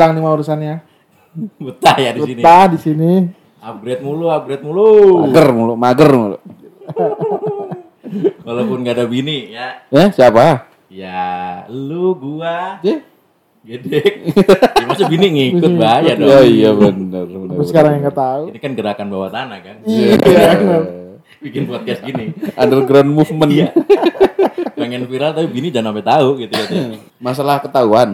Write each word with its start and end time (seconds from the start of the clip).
Pulang 0.00 0.16
nih 0.16 0.24
mau 0.24 0.32
urusannya. 0.32 0.80
Betah 1.60 1.96
ya 2.00 2.16
di 2.16 2.20
sini. 2.24 2.40
Betah 2.40 2.64
di 2.72 2.78
sini. 2.80 3.12
Upgrade 3.60 4.00
mulu, 4.00 4.32
upgrade 4.32 4.64
mulu. 4.64 4.88
Mager 5.28 5.48
mulu, 5.52 5.74
mager 5.76 6.08
mulu. 6.16 6.36
Walaupun 8.48 8.80
gak 8.80 8.96
ada 8.96 9.04
bini 9.04 9.52
ya. 9.52 9.84
Ya, 9.92 10.08
siapa? 10.08 10.72
Ya, 10.88 11.20
lu 11.68 12.16
gua 12.16 12.80
Ya, 12.80 13.04
gedek. 13.60 14.24
ya, 14.80 14.84
masa 14.88 15.04
bini 15.04 15.26
ngikut 15.36 15.72
bahaya 15.76 16.16
dong. 16.16 16.32
ya 16.32 16.48
iya 16.48 16.70
benar, 16.72 17.28
benar. 17.28 17.54
Terus 17.60 17.68
sekarang 17.68 17.90
yang 17.92 18.02
nggak 18.08 18.16
tahu. 18.16 18.42
Ini 18.48 18.58
kan 18.64 18.72
gerakan 18.72 19.06
bawah 19.12 19.28
tanah 19.28 19.58
kan. 19.60 19.76
Iya. 19.84 20.16
Bikin 21.44 21.68
podcast 21.68 22.00
gini. 22.08 22.32
Underground 22.56 23.12
movement. 23.12 23.52
Iya. 23.52 23.68
Pengen 24.80 25.04
viral 25.04 25.30
tapi 25.36 25.48
bini 25.52 25.68
jangan 25.68 25.92
sampai 25.92 26.04
tahu 26.08 26.28
gitu 26.40 26.52
katanya. 26.56 26.98
Masalah 27.26 27.56
ketahuan. 27.60 28.08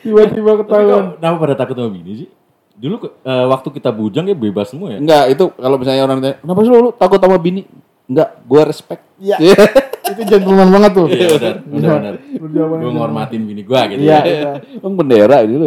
Tiba-tiba 0.00 0.52
ketahuan. 0.64 1.04
kenapa 1.20 1.36
pada 1.36 1.54
takut 1.54 1.76
sama 1.76 1.90
bini 1.92 2.24
sih? 2.24 2.28
Dulu 2.76 2.96
eh, 3.04 3.46
waktu 3.48 3.68
kita 3.72 3.92
bujang 3.92 4.28
ya 4.28 4.36
bebas 4.36 4.72
semua 4.72 4.96
ya. 4.96 4.98
Enggak, 5.00 5.24
itu 5.32 5.44
kalau 5.56 5.76
misalnya 5.76 6.02
orang 6.04 6.18
tanya, 6.20 6.36
kenapa 6.40 6.60
sih 6.64 6.70
lu, 6.72 6.92
takut 6.92 7.20
sama 7.20 7.36
bini? 7.40 7.64
Enggak, 8.06 8.28
gua 8.46 8.62
respect. 8.64 9.02
Iya. 9.18 9.36
Itu 10.06 10.22
gentleman 10.22 10.70
banget 10.70 10.90
tuh. 10.94 11.06
Iya 11.10 11.28
benar, 11.34 11.54
benar, 11.66 11.90
benar. 11.98 12.14
Perjawaban 12.38 12.78
Gue 12.78 12.92
ngormatin 12.94 13.42
bini 13.42 13.62
gua 13.66 13.90
gitu. 13.90 14.06
Iya, 14.06 14.18
ya. 14.22 14.52
iya. 14.62 14.86
Bendera 14.98 15.42
lu. 15.42 15.66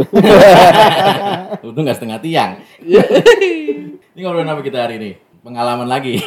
Untung 1.67 1.83
nggak 1.83 1.97
setengah 1.99 2.19
tiang. 2.23 2.51
ini 2.79 4.19
ngobrolin 4.23 4.47
apa 4.47 4.63
kita 4.63 4.87
hari 4.87 4.95
ini? 4.95 5.11
Pengalaman 5.43 5.91
lagi. 5.91 6.23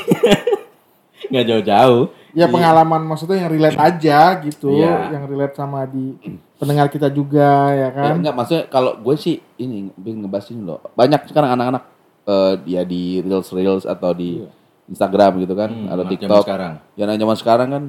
Nggak 1.33 1.45
jauh-jauh. 1.49 2.03
Ya 2.33 2.45
pengalaman 2.47 3.01
maksudnya 3.03 3.41
yang 3.41 3.51
relate 3.51 3.77
aja 3.77 4.37
gitu, 4.41 4.73
Iya. 4.73 5.13
yang 5.13 5.25
relate 5.27 5.53
sama 5.53 5.85
di 5.85 6.17
pendengar 6.57 6.89
kita 6.89 7.09
juga 7.09 7.73
ya 7.73 7.81
Ya, 7.83 7.89
kan. 7.91 8.21
enggak, 8.21 8.35
maksudnya 8.35 8.65
kalau 8.69 8.97
gue 8.97 9.17
sih 9.17 9.41
ini 9.57 9.89
pengen 9.95 10.25
ngebahas 10.25 10.47
ini 10.49 10.63
loh. 10.63 10.81
Banyak 10.93 11.27
sekarang 11.27 11.53
anak-anak 11.53 11.83
eh, 12.23 12.55
dia 12.63 12.83
di 12.85 13.19
reels 13.19 13.49
reels 13.51 13.83
atau 13.83 14.13
di 14.13 14.45
Instagram 14.87 15.41
gitu 15.41 15.53
kan, 15.53 15.69
Hmm, 15.69 15.89
atau 15.89 16.05
TikTok. 16.07 16.45
sekarang. 16.45 16.79
Ya 16.95 17.03
anak 17.05 17.17
zaman 17.17 17.37
sekarang 17.37 17.69
kan 17.69 17.85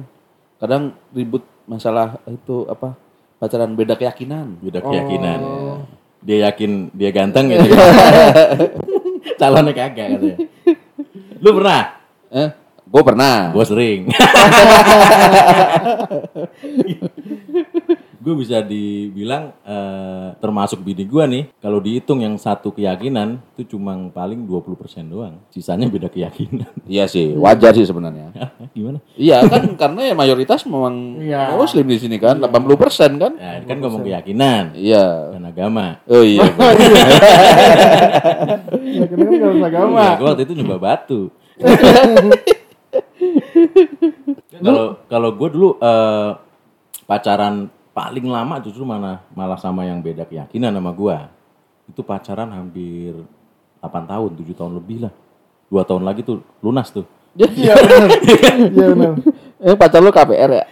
kadang 0.56 0.82
ribut 1.10 1.44
masalah 1.64 2.16
itu 2.26 2.64
apa 2.66 2.96
pacaran 3.36 3.72
beda 3.72 3.94
keyakinan. 3.94 4.56
Beda 4.58 4.80
keyakinan. 4.80 5.40
Dia 6.20 6.48
yakin 6.48 6.88
dia 6.90 7.10
ganteng 7.10 7.48
gitu. 7.52 7.68
Calonnya 9.36 9.72
kagak 9.72 10.06
katanya. 10.16 10.36
Lu 11.38 11.50
pernah? 11.52 11.82
Eh, 12.28 12.48
gue 12.94 13.02
pernah. 13.02 13.50
Gue 13.50 13.64
sering. 13.66 14.00
gue 18.24 18.34
bisa 18.40 18.64
dibilang 18.64 19.52
eh, 19.68 20.32
termasuk 20.40 20.80
bini 20.80 21.04
gue 21.04 21.24
nih 21.28 21.44
kalau 21.60 21.76
dihitung 21.76 22.24
yang 22.24 22.40
satu 22.40 22.72
keyakinan 22.72 23.36
itu 23.52 23.76
cuma 23.76 23.92
paling 24.08 24.48
20% 24.48 24.80
doang 25.12 25.44
sisanya 25.52 25.84
beda 25.92 26.08
keyakinan 26.08 26.72
Iya 26.88 27.04
sih, 27.04 27.36
wajar 27.36 27.76
sih 27.76 27.84
sebenarnya. 27.84 28.32
gimana 28.76 29.04
Iya 29.20 29.44
kan 29.44 29.76
karena 29.76 30.08
ya 30.08 30.14
mayoritas 30.16 30.64
memang 30.64 31.20
Iya. 31.20 31.52
muslim 31.52 31.84
di 31.84 32.00
sini 32.00 32.16
kan, 32.16 32.40
80% 32.40 33.20
kan? 33.20 33.32
nah 33.36 33.60
ini 33.60 33.66
kan 33.68 33.76
ngomong 33.84 34.00
keyakinan 34.00 34.72
Iya. 34.72 35.36
dan 35.36 35.44
agama 35.44 36.00
Oh 36.08 36.24
iya. 36.24 36.48
Ya 38.94 39.04
kita 39.04 39.20
kan 39.20 39.36
harus 39.52 39.62
agama. 39.68 40.00
Iya, 40.00 40.12
gue 40.16 40.26
waktu 40.32 40.42
itu 40.48 40.52
nyoba 40.64 40.76
batu 40.80 41.28
kalau 44.64 44.86
kalau 45.04 45.30
gue 45.30 45.48
dulu 45.50 45.68
eh, 45.76 46.30
pacaran 47.04 47.54
paling 47.90 48.26
lama 48.26 48.58
justru 48.58 48.82
mana 48.82 49.22
malah 49.30 49.54
sama 49.54 49.84
yang 49.84 50.00
beda 50.00 50.24
keyakinan 50.24 50.72
sama 50.72 50.90
gue 50.90 51.16
itu 51.86 52.00
pacaran 52.00 52.48
hampir 52.48 53.12
8 53.78 53.86
tahun 54.08 54.30
7 54.34 54.50
tahun 54.54 54.72
lebih 54.74 55.04
lah 55.04 55.12
dua 55.66 55.82
tahun 55.82 56.02
lagi 56.02 56.22
tuh 56.22 56.40
lunas 56.58 56.88
tuh 56.88 57.04
Iya 57.34 57.74
benar. 57.82 58.08
Iya 58.70 58.86
benar. 58.90 59.12
eh 59.58 59.74
pacar 59.74 59.98
lu 59.98 60.08
KPR 60.08 60.50
ya? 60.54 60.64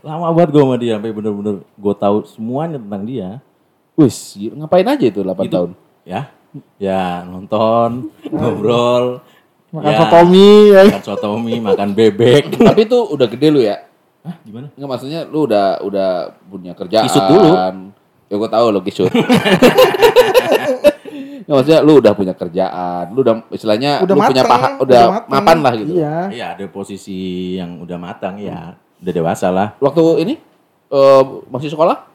lama 0.00 0.30
banget 0.30 0.50
gue 0.50 0.62
sama 0.62 0.76
dia 0.78 0.94
sampai 0.94 1.10
bener-bener 1.10 1.56
gue 1.66 1.94
tahu 1.96 2.16
semuanya 2.24 2.78
tentang 2.78 3.02
dia 3.02 3.28
Wis, 3.94 4.36
ngapain 4.52 4.84
aja 4.84 5.02
itu 5.02 5.20
8 5.20 5.34
Itu- 5.42 5.50
tahun? 5.50 5.70
ya 6.02 6.30
ya 6.78 7.20
nonton 7.22 8.08
ngobrol 8.30 9.20
Makan 9.76 9.92
ya, 9.92 9.98
sotomi 10.00 10.48
ya. 10.72 10.82
makan 10.88 11.04
sotomi 11.04 11.54
makan 11.60 11.88
bebek 11.92 12.42
Tapi 12.72 12.80
itu 12.88 12.98
udah 13.12 13.26
gede 13.28 13.46
lu 13.52 13.60
ya? 13.60 13.76
Hah, 14.24 14.36
gimana 14.40 14.72
Enggak 14.72 14.88
maksudnya 14.96 15.20
lu 15.28 15.44
udah 15.44 15.84
udah 15.84 16.32
punya 16.48 16.72
kerjaan. 16.72 17.04
Kisut 17.04 17.24
dulu. 17.28 17.50
Ya 18.26 18.34
gua 18.40 18.50
tahu 18.50 18.72
lo 18.72 18.80
kisut. 18.82 19.12
Nggak 21.46 21.56
maksudnya 21.62 21.80
lu 21.86 22.02
udah 22.02 22.12
punya 22.18 22.34
kerjaan, 22.34 23.14
lu 23.14 23.22
udah 23.22 23.38
istilahnya 23.54 24.02
Udah 24.02 24.18
lu 24.18 24.22
punya 24.26 24.42
mateng, 24.42 24.50
paha, 24.50 24.68
udah, 24.82 25.02
mateng. 25.14 25.30
mapan 25.30 25.58
lah 25.62 25.72
gitu. 25.78 25.92
Iya. 25.94 26.16
Iya 26.34 26.46
ada 26.58 26.64
posisi 26.66 27.18
yang 27.54 27.78
udah 27.78 27.98
matang 28.02 28.34
ya, 28.42 28.74
udah 28.98 29.12
dewasa 29.14 29.54
lah. 29.54 29.78
Waktu 29.78 30.26
ini 30.26 30.34
eh, 30.90 31.22
masih 31.46 31.70
sekolah? 31.70 32.05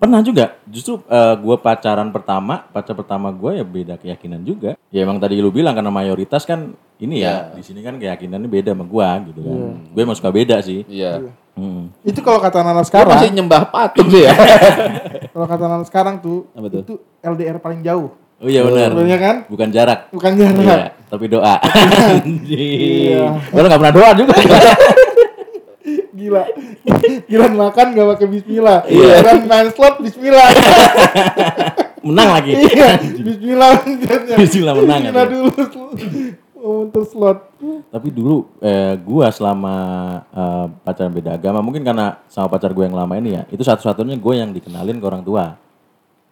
Pernah 0.00 0.24
juga, 0.24 0.56
justru 0.64 0.96
eh, 1.12 1.34
gua 1.44 1.60
pacaran 1.60 2.08
pertama, 2.08 2.64
pacar 2.72 2.96
pertama 2.96 3.28
gua 3.28 3.52
ya 3.52 3.60
beda 3.60 4.00
keyakinan 4.00 4.40
juga. 4.40 4.72
Ya 4.88 5.04
emang 5.04 5.20
tadi 5.20 5.36
lu 5.36 5.52
bilang 5.52 5.76
karena 5.76 5.92
mayoritas 5.92 6.48
kan 6.48 6.72
ini 6.96 7.20
ya, 7.20 7.52
di 7.52 7.60
sini 7.60 7.84
kan 7.84 8.00
keyakinannya 8.00 8.48
beda 8.48 8.72
sama 8.72 8.88
gua 8.88 9.20
gitu 9.28 9.44
kan. 9.44 9.76
Gue 9.92 10.00
emang 10.00 10.16
suka 10.16 10.32
beda 10.32 10.56
sih. 10.64 10.88
Iya. 10.88 11.28
Hmm. 11.52 11.92
Itu 12.00 12.24
kalau 12.24 12.40
kata 12.40 12.64
anak 12.64 12.80
Lu 12.80 12.88
sekarang, 12.88 13.20
masih 13.20 13.32
nyembah 13.36 13.68
patung 13.68 14.08
sih 14.08 14.24
ya? 14.24 14.32
kalau 15.36 15.44
kata 15.44 15.64
anak 15.68 15.84
sekarang 15.92 16.16
tuh, 16.24 16.48
Apa 16.56 16.72
tuh? 16.72 16.80
itu 16.80 16.94
LDR 17.20 17.60
paling 17.60 17.84
jauh. 17.84 18.16
Oh 18.40 18.48
iya 18.48 18.64
benar. 18.64 18.96
Kan? 19.20 19.36
Bukan 19.52 19.68
jarak. 19.68 20.08
Bukan 20.16 20.32
jarak. 20.32 20.64
Iya, 20.64 20.96
tapi 21.12 21.28
doa. 21.28 21.60
Iya. 22.48 23.36
Gua 23.52 23.68
nggak 23.68 23.80
pernah 23.84 23.94
doa 24.00 24.10
juga. 24.16 24.32
Gila. 26.20 26.42
Gila 27.30 27.46
makan 27.48 27.86
gak 27.96 28.06
pakai 28.16 28.26
bismillah. 28.28 28.78
Iya. 28.84 29.24
Gila 29.24 29.32
main 29.48 29.68
slot 29.72 29.94
bismillah. 30.04 30.48
Menang 32.06 32.28
lagi. 32.32 32.52
Iya. 32.56 33.00
Bismillah. 33.00 33.72
Bismillah 34.36 34.74
menang 34.76 35.00
Bismillah 35.04 35.24
ya. 35.24 35.32
dulu. 35.32 35.50
Oh, 36.60 36.84
untuk 36.84 37.04
slot. 37.08 37.56
Tapi 37.88 38.08
dulu 38.12 38.44
eh, 38.60 38.92
gua 39.00 39.32
selama 39.32 39.74
eh, 40.28 40.66
pacaran 40.84 41.12
beda 41.12 41.40
agama 41.40 41.64
mungkin 41.64 41.80
karena 41.80 42.20
sama 42.28 42.52
pacar 42.52 42.72
gue 42.72 42.84
yang 42.84 42.96
lama 42.96 43.16
ini 43.16 43.36
ya 43.36 43.42
itu 43.48 43.64
satu-satunya 43.64 44.20
gue 44.20 44.34
yang 44.36 44.52
dikenalin 44.52 45.00
ke 45.00 45.06
orang 45.08 45.24
tua. 45.24 45.56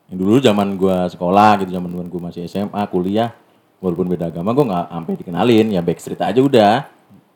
Yang 0.09 0.19
dulu 0.21 0.35
zaman 0.41 0.69
gua 0.77 1.09
sekolah 1.09 1.65
gitu 1.65 1.73
zaman 1.73 1.89
gue 1.93 2.21
masih 2.21 2.45
SMA 2.49 2.81
kuliah 2.89 3.33
walaupun 3.81 4.09
beda 4.09 4.29
agama 4.29 4.53
gue 4.53 4.65
nggak 4.69 4.87
sampai 4.89 5.13
dikenalin 5.21 5.67
ya 5.73 5.81
backstreet 5.81 6.21
aja 6.21 6.41
udah 6.41 6.75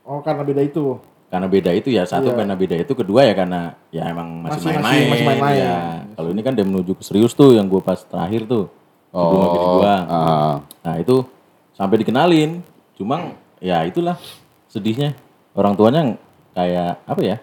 Oh, 0.02 0.18
karena 0.18 0.42
beda 0.42 0.60
itu. 0.66 0.98
Karena 1.32 1.48
beda 1.48 1.72
itu 1.72 1.88
ya 1.88 2.04
satu 2.04 2.28
Iya. 2.28 2.36
karena 2.36 2.54
beda 2.54 2.76
itu 2.76 2.92
kedua 2.92 3.24
ya 3.24 3.32
karena 3.32 3.60
ya 3.88 4.04
emang 4.04 4.44
masih 4.44 4.60
Masih- 4.60 4.68
main-main 4.76 5.04
masih 5.08 5.24
main-main. 5.24 5.56
ya. 5.58 5.76
kalau 6.12 6.28
ini 6.28 6.40
kan 6.40 6.52
dia 6.52 6.62
menuju 6.62 6.92
ke 6.92 7.02
serius 7.02 7.32
tuh 7.32 7.56
yang 7.56 7.64
gue 7.64 7.80
pas 7.80 7.96
terakhir 7.98 8.44
tuh 8.44 8.68
sama 9.08 9.28
bini 9.48 9.48
gua. 9.74 9.94
ah. 10.04 10.54
Nah 10.82 10.94
itu 10.96 11.24
sampai 11.72 11.96
dikenalin, 11.98 12.60
cuma 12.94 13.32
ya 13.58 13.80
itulah 13.82 14.20
sedihnya 14.66 15.16
orang 15.52 15.72
tuanya 15.72 16.20
kayak 16.52 17.00
apa 17.02 17.20
ya 17.22 17.36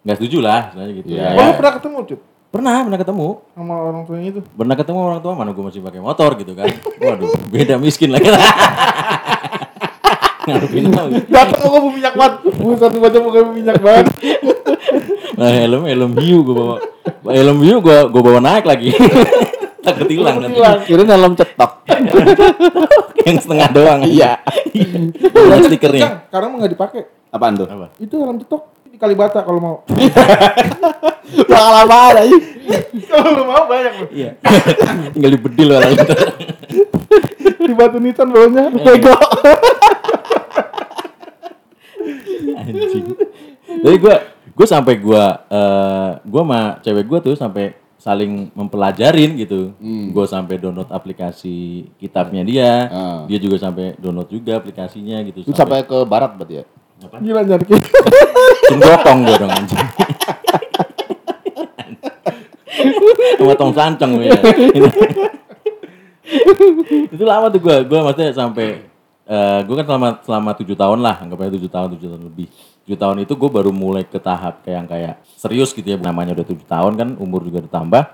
nggak 0.00 0.16
setuju 0.16 0.38
lah 0.40 0.72
misalnya 0.72 0.92
gitu 0.96 1.08
Iya. 1.10 1.20
ya. 1.22 1.36
Oh, 1.36 1.44
lu 1.44 1.52
pernah 1.54 1.72
ketemu, 1.74 1.98
Cut? 2.06 2.20
Pernah 2.48 2.80
pernah 2.80 2.96
ketemu, 2.98 3.28
Sama 3.52 3.74
orang 3.76 4.02
tuanya 4.08 4.26
itu? 4.26 4.40
pernah 4.48 4.72
ketemu 4.72 4.98
orang 5.04 5.20
tua 5.20 5.32
mana 5.36 5.52
gue 5.52 5.60
masih 5.62 5.84
pakai 5.84 6.00
motor 6.00 6.32
gitu 6.34 6.56
kan, 6.56 6.64
waduh 7.04 7.28
beda 7.46 7.76
miskin 7.76 8.08
lagi. 8.08 8.24
Datang 11.28 11.58
mau 11.60 11.70
kamu 11.76 11.88
minyak 12.00 12.14
banget. 12.16 12.34
Bukan 12.56 12.88
tiba-tiba 12.94 13.22
mau 13.22 13.32
kamu 13.32 13.50
minyak 13.52 13.78
banget. 13.82 14.06
Nah 15.38 15.48
helm 15.54 15.86
helm 15.86 16.12
hiu 16.18 16.42
gue 16.42 16.54
bawa, 16.56 16.76
helm 17.30 17.58
hiu 17.62 17.78
gue 17.78 17.98
gue 18.10 18.22
bawa 18.26 18.40
naik 18.42 18.66
lagi, 18.66 18.90
takut 19.86 20.10
hilang 20.10 20.42
nanti. 20.42 20.58
Kira 20.90 21.06
dalam 21.06 21.38
cetok. 21.38 21.86
yang 23.26 23.38
setengah 23.38 23.68
doang. 23.70 24.00
Iya. 24.02 24.42
Buat 25.30 25.70
stikernya. 25.70 26.02
Cang, 26.02 26.16
sekarang 26.26 26.48
nggak 26.58 26.72
dipakai. 26.74 27.02
Apaan 27.30 27.54
tuh? 27.54 27.70
Apa? 27.70 27.86
Itu 28.02 28.18
helm 28.18 28.42
cetok 28.42 28.62
di 28.90 28.98
Kalibata 28.98 29.46
kalau 29.46 29.60
mau. 29.62 29.76
Bakal 31.48 31.74
apa 31.84 31.96
aja? 32.18 32.38
kalau 33.08 33.30
lu 33.36 33.44
mau 33.46 33.64
banyak 33.68 33.92
lu. 34.00 34.06
Iya. 34.10 34.30
Tinggal 35.14 35.30
dibedil 35.38 35.68
orang 35.76 35.92
itu. 35.94 36.12
Di 37.68 37.74
Batu 37.76 37.98
Nisan 38.02 38.32
bawahnya 38.32 38.72
bego 38.74 39.14
anjing. 42.58 43.06
Jadi 43.68 43.96
gue 44.00 44.16
gue 44.54 44.66
sampai 44.66 44.94
gue 44.98 45.24
uh, 45.52 46.10
gue 46.22 46.42
sama 46.42 46.60
cewek 46.82 47.04
gue 47.06 47.18
tuh 47.30 47.34
sampai 47.36 47.74
saling 47.98 48.50
mempelajarin 48.54 49.34
gitu. 49.36 49.74
Hmm. 49.78 50.14
gue 50.14 50.24
sampai 50.26 50.56
download 50.56 50.90
aplikasi 50.90 51.90
kitabnya 51.98 52.42
dia. 52.46 52.72
Hmm. 52.88 53.22
dia 53.26 53.38
juga 53.42 53.58
sampai 53.58 53.98
download 53.98 54.30
juga 54.30 54.58
aplikasinya 54.58 55.22
gitu 55.26 55.50
sampai, 55.50 55.82
sampai 55.82 55.86
ke 55.86 55.98
barat 56.06 56.32
berarti 56.38 56.54
ya? 56.62 56.64
Apa? 56.98 57.22
gila 57.22 57.46
nyari 57.46 57.62
gitu. 57.62 57.78
cendotong 58.70 59.18
gue 59.22 59.36
dong 59.38 59.52
anjing. 59.54 59.86
Sama 63.38 63.54
tong 63.54 63.70
sancang 63.70 64.18
ya. 64.18 64.34
Itu 67.14 67.24
lama 67.24 67.48
tuh 67.48 67.60
gue 67.62 67.76
gue 67.86 67.98
maksudnya 68.02 68.34
sampai 68.34 68.82
eh 69.28 69.60
gue 69.60 69.74
kan 69.76 69.84
selama 69.84 70.08
selama 70.24 70.50
tujuh 70.56 70.72
tahun 70.72 70.98
lah, 71.04 71.20
anggap 71.20 71.44
aja 71.44 71.52
tujuh 71.52 71.68
tahun, 71.68 71.88
tujuh 72.00 72.08
tahun 72.08 72.22
lebih. 72.32 72.48
Tujuh 72.88 72.96
tahun 72.96 73.16
itu 73.28 73.32
gue 73.36 73.50
baru 73.52 73.68
mulai 73.68 74.08
ke 74.08 74.16
tahap 74.16 74.64
kayak 74.64 74.76
yang 74.80 74.88
kayak 74.88 75.14
serius 75.36 75.76
gitu 75.76 75.84
ya, 75.84 76.00
namanya 76.00 76.32
udah 76.32 76.46
tujuh 76.48 76.64
tahun 76.64 76.92
kan, 76.96 77.08
umur 77.20 77.44
juga 77.44 77.60
bertambah. 77.60 78.08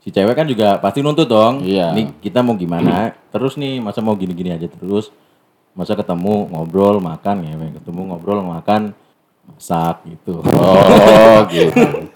Si 0.00 0.08
cewek 0.14 0.32
kan 0.32 0.46
juga 0.46 0.78
pasti 0.78 1.02
nuntut 1.02 1.26
dong. 1.26 1.66
Iya. 1.66 1.90
Nih 1.92 2.14
kita 2.22 2.40
mau 2.40 2.54
gimana? 2.54 3.12
Terus 3.34 3.58
nih 3.58 3.82
masa 3.82 3.98
mau 4.00 4.14
gini-gini 4.14 4.54
aja 4.54 4.70
terus? 4.70 5.10
Masa 5.74 5.98
ketemu 5.98 6.48
ngobrol 6.54 7.02
makan 7.02 7.36
ya, 7.42 7.52
ketemu 7.82 8.00
ngobrol 8.14 8.40
makan 8.40 8.94
masak 9.50 10.06
gitu. 10.06 10.38
Oh, 10.40 11.42
gitu. 11.52 12.06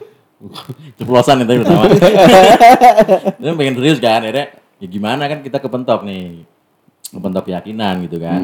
ceplosan 1.01 1.43
itu 1.43 1.65
pertama. 1.65 1.91
Dia 3.41 3.51
pengen 3.57 3.75
serius 3.81 3.99
kan, 3.99 4.23
akhirnya 4.23 4.55
ya 4.79 4.87
gimana 4.87 5.25
kan 5.27 5.41
kita 5.41 5.59
kepentok 5.59 6.05
nih, 6.05 6.45
kepentok 7.15 7.45
keyakinan 7.47 7.95
gitu 8.05 8.19
kan. 8.19 8.41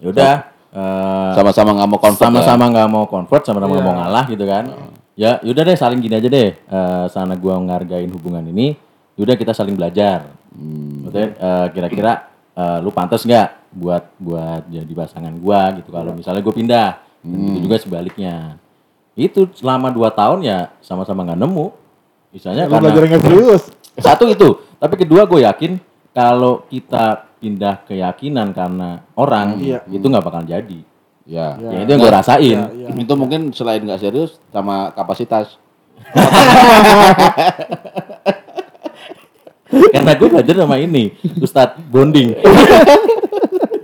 Ya 0.00 0.06
udah, 0.08 0.34
eh, 0.72 1.30
Sama-sama 1.36 1.70
nggak 1.76 1.88
mau 1.88 1.98
ya? 2.00 2.12
sama-sama 2.16 2.64
nggak 2.72 2.88
mau 2.88 3.04
convert, 3.04 3.42
sama-sama 3.44 3.72
nggak 3.76 3.86
mau 3.86 3.96
ngalah 4.00 4.24
gitu 4.26 4.44
kan. 4.48 4.64
Ya 5.14 5.38
yaudah 5.46 5.62
deh 5.62 5.76
saling 5.78 6.00
gini 6.02 6.18
aja 6.18 6.26
deh, 6.26 6.50
Eh, 6.58 7.04
sana 7.12 7.38
gua 7.38 7.54
ngargain 7.60 8.10
hubungan 8.10 8.42
ini, 8.48 8.74
yaudah 9.14 9.36
kita 9.36 9.54
saling 9.54 9.76
belajar. 9.78 10.32
Maksudnya 11.04 11.28
eh, 11.36 11.66
kira-kira 11.70 12.12
eh, 12.54 12.78
lu 12.82 12.90
pantas 12.90 13.22
nggak 13.22 13.74
buat 13.74 14.04
buat 14.18 14.62
jadi 14.66 14.90
pasangan 14.90 15.34
gua 15.38 15.74
gitu 15.74 15.90
kalau 15.90 16.14
misalnya 16.14 16.42
gue 16.42 16.54
pindah, 16.54 16.90
Dan 17.22 17.38
gitu 17.42 17.58
juga 17.66 17.76
sebaliknya. 17.78 18.58
Itu 19.14 19.46
selama 19.54 19.90
dua 19.90 20.10
tahun 20.10 20.42
ya 20.42 20.70
sama-sama 20.82 21.22
nggak 21.22 21.38
nemu. 21.42 21.66
Misalnya 22.34 22.66
Lu 22.66 22.74
karena 22.74 22.90
belajar 22.90 23.02
nggak 23.06 23.22
serius. 23.22 23.62
satu 23.94 24.26
itu, 24.26 24.58
tapi 24.78 24.94
kedua 24.98 25.22
gue 25.22 25.46
yakin 25.46 25.78
kalau 26.10 26.66
kita 26.66 27.26
pindah 27.44 27.84
keyakinan 27.84 28.56
karena 28.56 29.04
orang 29.20 29.60
Iya. 29.60 29.84
itu 29.92 30.00
nggak 30.00 30.24
bakal 30.24 30.48
jadi. 30.48 30.80
Ya. 31.28 31.60
Ya, 31.60 31.84
itu 31.84 31.92
yang 31.92 32.00
gue 32.00 32.08
rasain. 32.08 32.56
Iya. 32.72 32.88
Itu 32.96 33.12
mungkin 33.20 33.52
selain 33.52 33.84
nggak 33.84 34.00
serius 34.00 34.40
sama 34.48 34.96
kapasitas. 34.96 35.60
Karena 39.92 40.12
gue 40.14 40.28
belajar 40.30 40.54
sama 40.54 40.76
ini, 40.78 41.10
Ustadz 41.40 41.80
Bonding. 41.92 42.34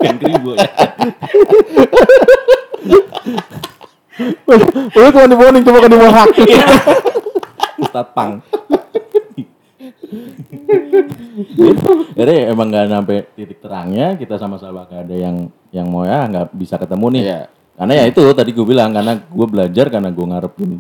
Kan 0.01 0.17
kribo 0.17 0.55
ya. 0.55 0.65
Lu 4.95 5.11
cuma 5.11 5.27
di 5.27 5.37
bonding 5.37 5.65
coba 5.65 5.79
kan 5.81 5.91
di 5.91 5.99
mohak. 5.99 6.29
Ustadz 7.81 8.12
Pang. 8.17 8.33
Jadi 12.11 12.35
emang 12.47 12.67
nggak 12.69 12.87
sampai 12.88 13.19
titik 13.35 13.58
terangnya 13.58 14.14
kita 14.14 14.37
sama-sama 14.37 14.87
gak 14.87 15.06
ada 15.08 15.17
yang 15.17 15.37
yang 15.70 15.87
mau 15.87 16.02
ya 16.02 16.26
nggak 16.26 16.47
bisa 16.52 16.76
ketemu 16.76 17.06
nih. 17.11 17.23
Iya. 17.23 17.41
Karena 17.81 17.93
ya 17.97 18.05
itu 18.06 18.20
tadi 18.35 18.50
gue 18.52 18.67
bilang 18.67 18.91
karena 18.93 19.12
gue 19.17 19.47
belajar 19.49 19.87
karena 19.88 20.11
gue 20.12 20.26
ngarepin 20.26 20.70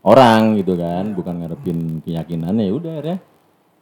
orang 0.00 0.56
gitu 0.56 0.72
kan, 0.74 1.04
bukan 1.12 1.34
ngarepin 1.42 1.78
keyakinannya 2.00 2.64
ya 2.64 2.72
udah 2.72 2.92
akhirnya 2.96 3.18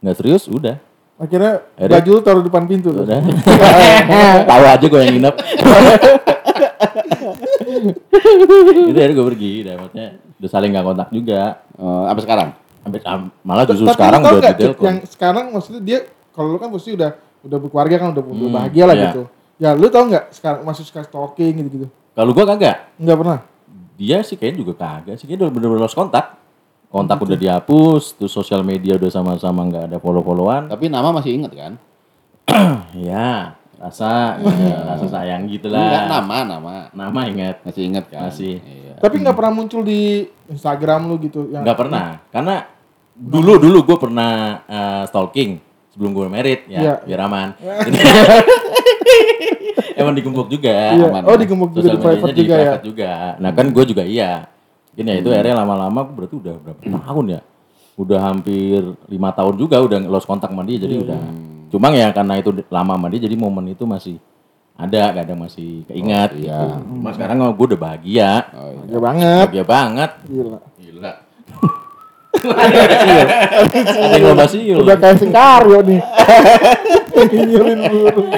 nggak 0.00 0.16
serius 0.16 0.44
udah. 0.48 0.76
Akhirnya 1.14 1.62
Akhirnya- 1.78 1.94
baju 2.02 2.10
lu 2.10 2.20
taruh 2.20 2.42
depan 2.42 2.64
pintu. 2.66 2.90
tuh. 2.90 3.06
Udah. 3.06 3.20
Tahu 4.50 4.64
aja 4.66 4.82
gue 4.84 5.00
yang 5.00 5.14
nginep. 5.14 5.34
itu 8.84 8.98
akhirnya 8.98 9.14
gue 9.14 9.26
pergi, 9.30 9.52
udah 9.64 9.74
maksudnya 9.78 10.08
udah 10.40 10.50
saling 10.50 10.70
nggak 10.74 10.84
kontak 10.84 11.08
juga. 11.10 11.42
Eh, 11.78 12.04
apa 12.10 12.20
sekarang? 12.20 12.48
Sampai 12.84 13.00
am- 13.06 13.32
malah 13.40 13.64
justru 13.64 13.86
Tapi 13.86 13.96
sekarang 13.96 14.20
udah 14.20 14.52
di 14.52 14.64
Cuk, 14.66 14.76
yang 14.82 14.98
sekarang 15.08 15.44
maksudnya 15.54 15.80
dia 15.80 15.98
kalau 16.34 16.48
lu 16.50 16.58
kan 16.58 16.68
pasti 16.68 16.92
udah 16.92 17.14
udah 17.40 17.58
berkeluarga 17.58 17.94
kan 17.96 18.08
udah, 18.10 18.22
udah 18.22 18.34
Hmm, 18.42 18.52
bahagia 18.52 18.84
lah 18.84 18.94
iya. 18.94 19.04
gitu. 19.08 19.22
Ya 19.54 19.70
lu 19.72 19.86
tau 19.86 20.04
nggak 20.04 20.34
sekarang 20.34 20.60
masih 20.62 20.82
suka 20.82 21.00
stalking 21.00 21.54
gitu-gitu? 21.56 21.86
Kalau 22.12 22.30
gue 22.30 22.44
kagak, 22.44 22.90
Enggak 22.94 23.16
pernah. 23.16 23.38
dia 23.94 24.18
sih 24.20 24.34
kayaknya 24.34 24.58
juga 24.60 24.72
kagak 24.76 25.14
sih, 25.16 25.24
kayaknya 25.24 25.46
udah 25.46 25.52
bener-bener 25.52 25.82
lost 25.82 25.94
kontak. 25.94 26.34
Kontak 26.86 27.18
udah 27.18 27.34
dihapus, 27.34 28.14
terus 28.14 28.30
sosial 28.30 28.62
media 28.62 28.94
udah 28.94 29.10
sama-sama 29.10 29.66
nggak 29.66 29.84
ada 29.90 29.98
follow-followan. 29.98 30.70
Tapi 30.70 30.86
nama 30.86 31.10
masih 31.10 31.34
inget 31.34 31.50
kan? 31.50 31.72
ya, 32.94 33.54
rasa 33.78 34.38
ya, 34.38 34.76
rasa 34.94 35.06
sayang 35.10 35.46
gitu 35.48 35.66
Enggak, 35.68 36.06
lah. 36.06 36.22
nama, 36.22 36.36
nama. 36.46 36.72
Nama 36.94 37.20
ingat, 37.26 37.56
Masih 37.66 37.82
inget 37.84 38.04
kan? 38.06 38.30
Masih. 38.30 38.62
Iya. 38.62 38.94
Tapi 39.02 39.14
nggak 39.18 39.34
pernah 39.34 39.52
muncul 39.52 39.82
di 39.82 40.22
Instagram 40.46 41.10
lu 41.10 41.18
gitu 41.18 41.50
yang 41.50 41.66
nggak 41.66 41.78
pernah. 41.78 42.22
Karena 42.30 42.62
dulu 43.14 43.58
dulu 43.58 43.78
gue 43.82 43.96
pernah 43.98 44.30
eh, 44.62 45.02
stalking 45.06 45.58
sebelum 45.94 46.10
gue 46.12 46.26
merit 46.26 46.60
ya, 46.66 46.80
Iya. 46.82 46.94
biar 47.06 47.20
aman. 47.22 47.48
Emang 49.94 50.12
digembok 50.12 50.48
juga. 50.48 50.92
Iya. 50.92 51.04
aman, 51.06 51.22
Oh, 51.24 51.36
digembok 51.38 51.70
juga 51.72 51.88
di 51.88 51.96
private 51.96 52.34
juga 52.34 52.50
ya. 52.50 52.56
private 52.58 52.84
juga. 52.84 53.10
Nah 53.38 53.50
kan 53.54 53.66
gue 53.70 53.84
juga 53.86 54.02
iya. 54.02 54.30
Ini 54.94 55.08
ya 55.08 55.14
itu 55.18 55.28
akhirnya 55.28 55.54
lama-lama 55.58 56.00
berarti 56.02 56.34
udah 56.34 56.54
berapa 56.56 56.80
tahun 56.82 57.24
ya? 57.28 57.40
Udah 57.94 58.18
hampir 58.20 58.80
lima 59.06 59.30
tahun 59.30 59.54
juga 59.54 59.78
udah 59.78 59.98
lost 60.04 60.24
kontak 60.24 60.50
sama 60.50 60.62
dia 60.62 60.80
jadi 60.80 60.94
udah. 61.00 61.20
Cuma 61.70 61.90
ya 61.90 62.10
karena 62.10 62.38
itu 62.38 62.50
lama 62.66 62.92
sama 62.94 63.06
dia 63.06 63.20
jadi 63.22 63.34
momen 63.34 63.70
itu 63.70 63.82
masih 63.82 64.18
ada 64.74 65.14
kadang 65.14 65.38
masih 65.38 65.86
keingat. 65.86 66.34
iya. 66.34 66.74
gitu. 66.74 66.98
Cuma 66.98 67.10
sekarang 67.14 67.38
gue 67.48 67.66
udah 67.70 67.80
bahagia. 67.80 68.30
Oh, 68.50 68.70
iya. 68.82 68.90
Ya 68.90 68.98
banget. 68.98 69.46
Bahagia 69.50 69.64
banget. 69.64 70.10
Gila. 70.26 70.58
Gila. 70.74 71.12
Ada 72.52 74.14
yang 74.14 74.24
lomba 74.34 74.46
siul. 74.46 74.82
Udah 74.84 74.96
kayak 74.98 75.16
Sikaryo 75.20 75.78
nih. 75.84 76.00
Nyurin 77.24 77.80
burung. 77.88 78.28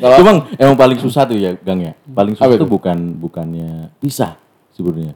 Kalau- 0.00 0.42
emang 0.58 0.76
paling 0.76 0.98
susah 0.98 1.24
tuh 1.24 1.36
ya 1.38 1.54
Gang 1.62 1.80
ya. 1.80 1.92
Paling 2.10 2.34
susah 2.34 2.48
Apa 2.48 2.58
tuh 2.58 2.66
itu? 2.66 2.72
bukan 2.72 2.98
bukannya 3.16 3.92
pisah 4.00 4.36
sebenarnya. 4.72 5.14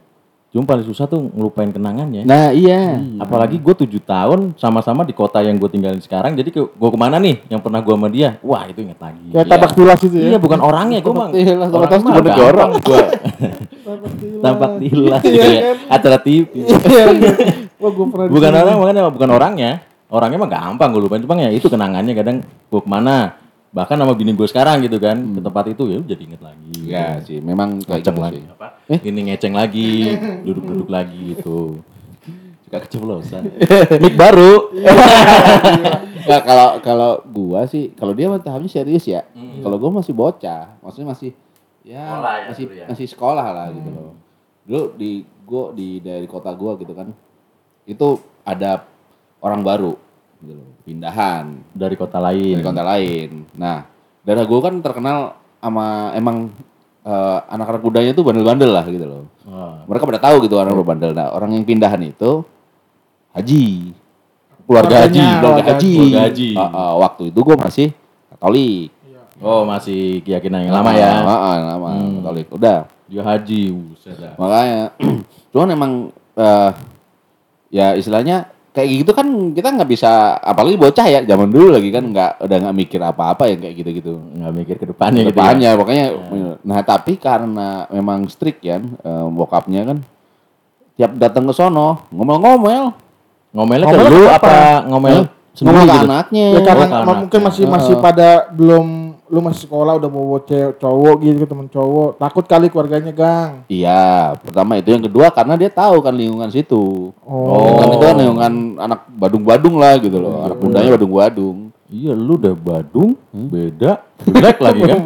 Cuma 0.51 0.67
paling 0.67 0.83
susah 0.83 1.07
tuh 1.07 1.31
ngelupain 1.31 1.71
kenangannya. 1.71 2.27
Nah, 2.27 2.51
iya. 2.51 2.99
Apalagi 3.23 3.55
gue 3.55 3.71
tujuh 3.71 4.03
tahun 4.03 4.51
sama-sama 4.59 5.07
di 5.07 5.15
kota 5.15 5.39
yang 5.39 5.55
gue 5.55 5.71
tinggalin 5.71 6.03
sekarang. 6.03 6.35
Jadi 6.35 6.51
gue 6.51 6.89
ke 6.91 6.99
mana 6.99 7.23
nih 7.23 7.39
yang 7.47 7.63
pernah 7.63 7.79
gue 7.79 7.95
sama 7.95 8.11
dia? 8.11 8.35
Wah 8.43 8.67
itu 8.67 8.83
inget 8.83 8.99
lagi. 8.99 9.31
Kayak 9.31 9.47
tabak 9.47 9.71
tilas 9.71 9.99
itu 10.03 10.15
ya. 10.19 10.27
Iya 10.35 10.37
bukan 10.43 10.59
orangnya 10.59 10.99
gue 10.99 11.13
mah. 11.15 11.29
tilas, 11.31 11.67
tabak 11.71 11.87
tilas 11.87 12.01
cuma 12.03 12.11
negara. 12.19 12.35
gampang 12.35 12.71
gua. 12.83 12.99
Tabak 13.87 14.11
tilas. 14.19 14.41
Tampak 14.43 14.71
tilas 14.83 15.21
Iya 15.23 15.31
gitu 15.31 15.47
ya. 15.47 15.61
kan? 15.63 15.77
Acara 15.87 16.17
TV. 16.19 16.51
Iya. 16.61 17.05
iya. 17.15 17.31
Pernah 17.81 18.27
bukan 18.29 18.51
orang 18.53 18.75
makanya 18.77 19.01
bukan 19.09 19.29
orangnya 19.31 19.71
orangnya 20.11 20.37
mah 20.43 20.49
gampang 20.51 20.89
gue 20.91 21.01
lupain 21.01 21.23
cuma 21.23 21.39
ya 21.39 21.49
itu 21.49 21.71
kenangannya 21.71 22.13
kadang 22.13 22.37
gue 22.43 22.81
ke 22.83 22.89
mana 22.91 23.40
bahkan 23.71 23.95
sama 23.95 24.11
bini 24.11 24.35
gue 24.35 24.47
sekarang 24.51 24.83
gitu 24.83 24.99
kan 24.99 25.15
ke 25.15 25.39
tempat 25.39 25.65
itu 25.71 25.83
ya 25.87 25.99
jadi 26.03 26.23
inget 26.27 26.41
lagi. 26.43 26.71
Iya 26.83 27.07
sih, 27.23 27.39
memang 27.39 27.79
kayak 27.79 28.03
ngeceng 28.03 28.15
gitu 28.15 28.21
lagi. 28.21 28.41
apa? 28.51 28.67
Ini 28.99 29.19
ngeceng 29.31 29.55
lagi 29.55 29.89
duduk-duduk 30.45 30.89
lagi 30.91 31.19
gitu. 31.35 31.79
Suka 32.67 32.77
keceplosan. 32.83 33.43
Mic 34.03 34.13
baru. 34.19 34.69
Nggak, 36.21 36.41
kalau 36.45 36.69
kalau 36.83 37.11
gua 37.25 37.65
sih, 37.65 37.95
kalau 37.97 38.13
dia 38.13 38.29
tahapnya 38.37 38.69
serius 38.69 39.07
ya. 39.07 39.25
Kalau 39.63 39.79
gua 39.79 40.03
masih 40.03 40.13
bocah, 40.13 40.77
maksudnya 40.83 41.15
masih 41.15 41.31
ya 41.81 42.05
Sekolah 42.05 42.33
ya 42.37 42.45
masih 42.45 42.65
ya. 42.69 42.85
masih 42.93 43.07
sekolah 43.09 43.47
lah 43.55 43.67
gitu 43.73 43.89
loh. 43.89 44.13
Dulu 44.67 44.83
di 44.99 45.25
gua 45.47 45.73
di 45.73 45.97
dari 46.03 46.27
kota 46.27 46.51
gua 46.53 46.75
gitu 46.75 46.91
kan. 46.91 47.09
Itu 47.87 48.19
ada 48.43 48.85
orang 49.41 49.63
baru 49.63 50.10
gitu 50.41 50.53
loh, 50.57 50.69
pindahan 50.83 51.45
dari 51.71 51.93
kota 51.93 52.17
lain 52.17 52.57
dari 52.57 52.65
kota 52.65 52.83
lain. 52.83 53.29
Nah, 53.55 53.85
daerah 54.25 54.45
gua 54.49 54.59
kan 54.69 54.81
terkenal 54.81 55.17
sama 55.61 56.11
emang 56.17 56.49
eh, 57.05 57.39
anak-anak 57.49 57.81
mudanya 57.81 58.11
tuh 58.17 58.25
bandel-bandel 58.25 58.71
lah 58.73 58.85
gitu 58.89 59.05
loh. 59.05 59.23
Wah. 59.45 59.85
Mereka 59.85 60.03
pada 60.09 60.21
tahu 60.21 60.45
gitu 60.45 60.57
orang 60.57 60.73
bandel. 60.81 61.13
Nah, 61.13 61.29
orang 61.33 61.53
yang 61.53 61.65
pindahan 61.65 62.01
itu 62.01 62.41
haji. 63.37 63.93
Keluarga 64.65 64.95
haji, 65.09 65.19
keluarga 65.41 65.63
haji. 65.73 65.93
Keluarga 65.97 66.21
haji. 66.31 66.49
Ah, 66.55 66.69
ah, 66.71 66.93
waktu 67.01 67.23
itu 67.33 67.39
gue 67.43 67.55
masih 67.59 67.87
Katolik. 68.31 68.89
oh 69.41 69.65
masih 69.65 70.21
keyakinan 70.21 70.69
yang 70.69 70.73
lama 70.77 70.93
ya 70.93 71.25
ah, 71.25 71.57
lama 71.75 71.89
Hmm. 71.97 72.21
Katolik. 72.23 72.47
Udah. 72.53 72.79
dia 73.11 73.19
haji 73.27 73.61
buset. 73.75 74.15
Makanya 74.39 74.95
cuman 75.51 75.69
emang 75.75 75.91
eh, 76.39 76.71
ya 77.67 77.91
istilahnya 77.99 78.47
kayak 78.71 78.87
gitu 79.03 79.11
kan 79.11 79.27
kita 79.51 79.67
nggak 79.67 79.89
bisa 79.91 80.39
apalagi 80.39 80.79
bocah 80.79 81.03
ya 81.03 81.19
zaman 81.27 81.51
dulu 81.51 81.75
lagi 81.75 81.91
kan 81.91 82.07
nggak 82.07 82.31
udah 82.39 82.57
nggak 82.63 82.77
mikir 82.79 82.99
apa-apa 83.03 83.43
ya 83.51 83.55
kayak 83.59 83.75
gitu-gitu. 83.83 84.15
nggak 84.15 84.53
mikir 84.55 84.75
ke 84.79 84.85
depannya 84.87 85.27
gitu 85.27 85.35
ya. 85.35 85.71
pokoknya 85.75 86.05
nah 86.63 86.79
tapi 86.79 87.19
karena 87.19 87.85
memang 87.91 88.31
strict 88.31 88.63
ya 88.63 88.79
eh, 88.79 89.25
bokapnya 89.27 89.91
kan 89.91 89.97
tiap 90.95 91.11
datang 91.19 91.51
ke 91.51 91.53
sono 91.55 92.07
ngomel-ngomel 92.15 92.95
ngomelnya 93.51 93.85
ke 93.87 93.91
Ngomelnya 93.91 94.11
lu 94.15 94.21
kenapa? 94.23 94.39
apa 94.39 94.57
ngomel 94.87 95.19
Ke 95.51 95.67
gitu. 95.67 96.07
anaknya. 96.07 96.45
Ya 96.49 96.59
karena 96.61 96.85
Oh, 96.85 96.95
anaknya. 96.95 97.15
mungkin 97.21 97.39
masih 97.43 97.63
masih 97.65 97.93
pada 97.97 98.47
belum 98.49 98.87
lu 99.25 99.39
masih 99.39 99.63
sekolah 99.63 99.95
udah 99.95 100.07
bawa 100.07 100.39
cewek 100.41 100.75
cowok 100.75 101.15
gitu 101.21 101.43
temen 101.45 101.67
cowok 101.67 102.19
takut 102.19 102.43
kali 102.43 102.67
keluarganya 102.67 103.11
gang 103.11 103.63
Iya, 103.65 104.35
pertama 104.37 104.75
itu 104.75 104.91
yang 104.91 104.99
kedua 105.01 105.31
karena 105.31 105.55
dia 105.55 105.67
tahu 105.67 105.99
kan 105.99 106.11
lingkungan 106.11 106.47
situ. 106.47 107.11
oh, 107.21 107.47
Lingkungan 107.63 107.89
itu 107.89 108.05
kan 108.05 108.15
lingkungan 108.17 108.53
anak 108.77 108.99
Badung-Badung 109.07 109.75
lah 109.75 109.95
gitu 109.97 110.17
loh. 110.17 110.43
Anak 110.43 110.57
mudanya 110.57 110.91
Badung-Badung. 110.95 111.57
Iya 111.87 112.11
lu 112.11 112.39
udah 112.39 112.55
Badung, 112.55 113.19
beda, 113.29 113.99
jelek 114.23 114.57
lagi 114.59 114.81
kan. 114.81 114.99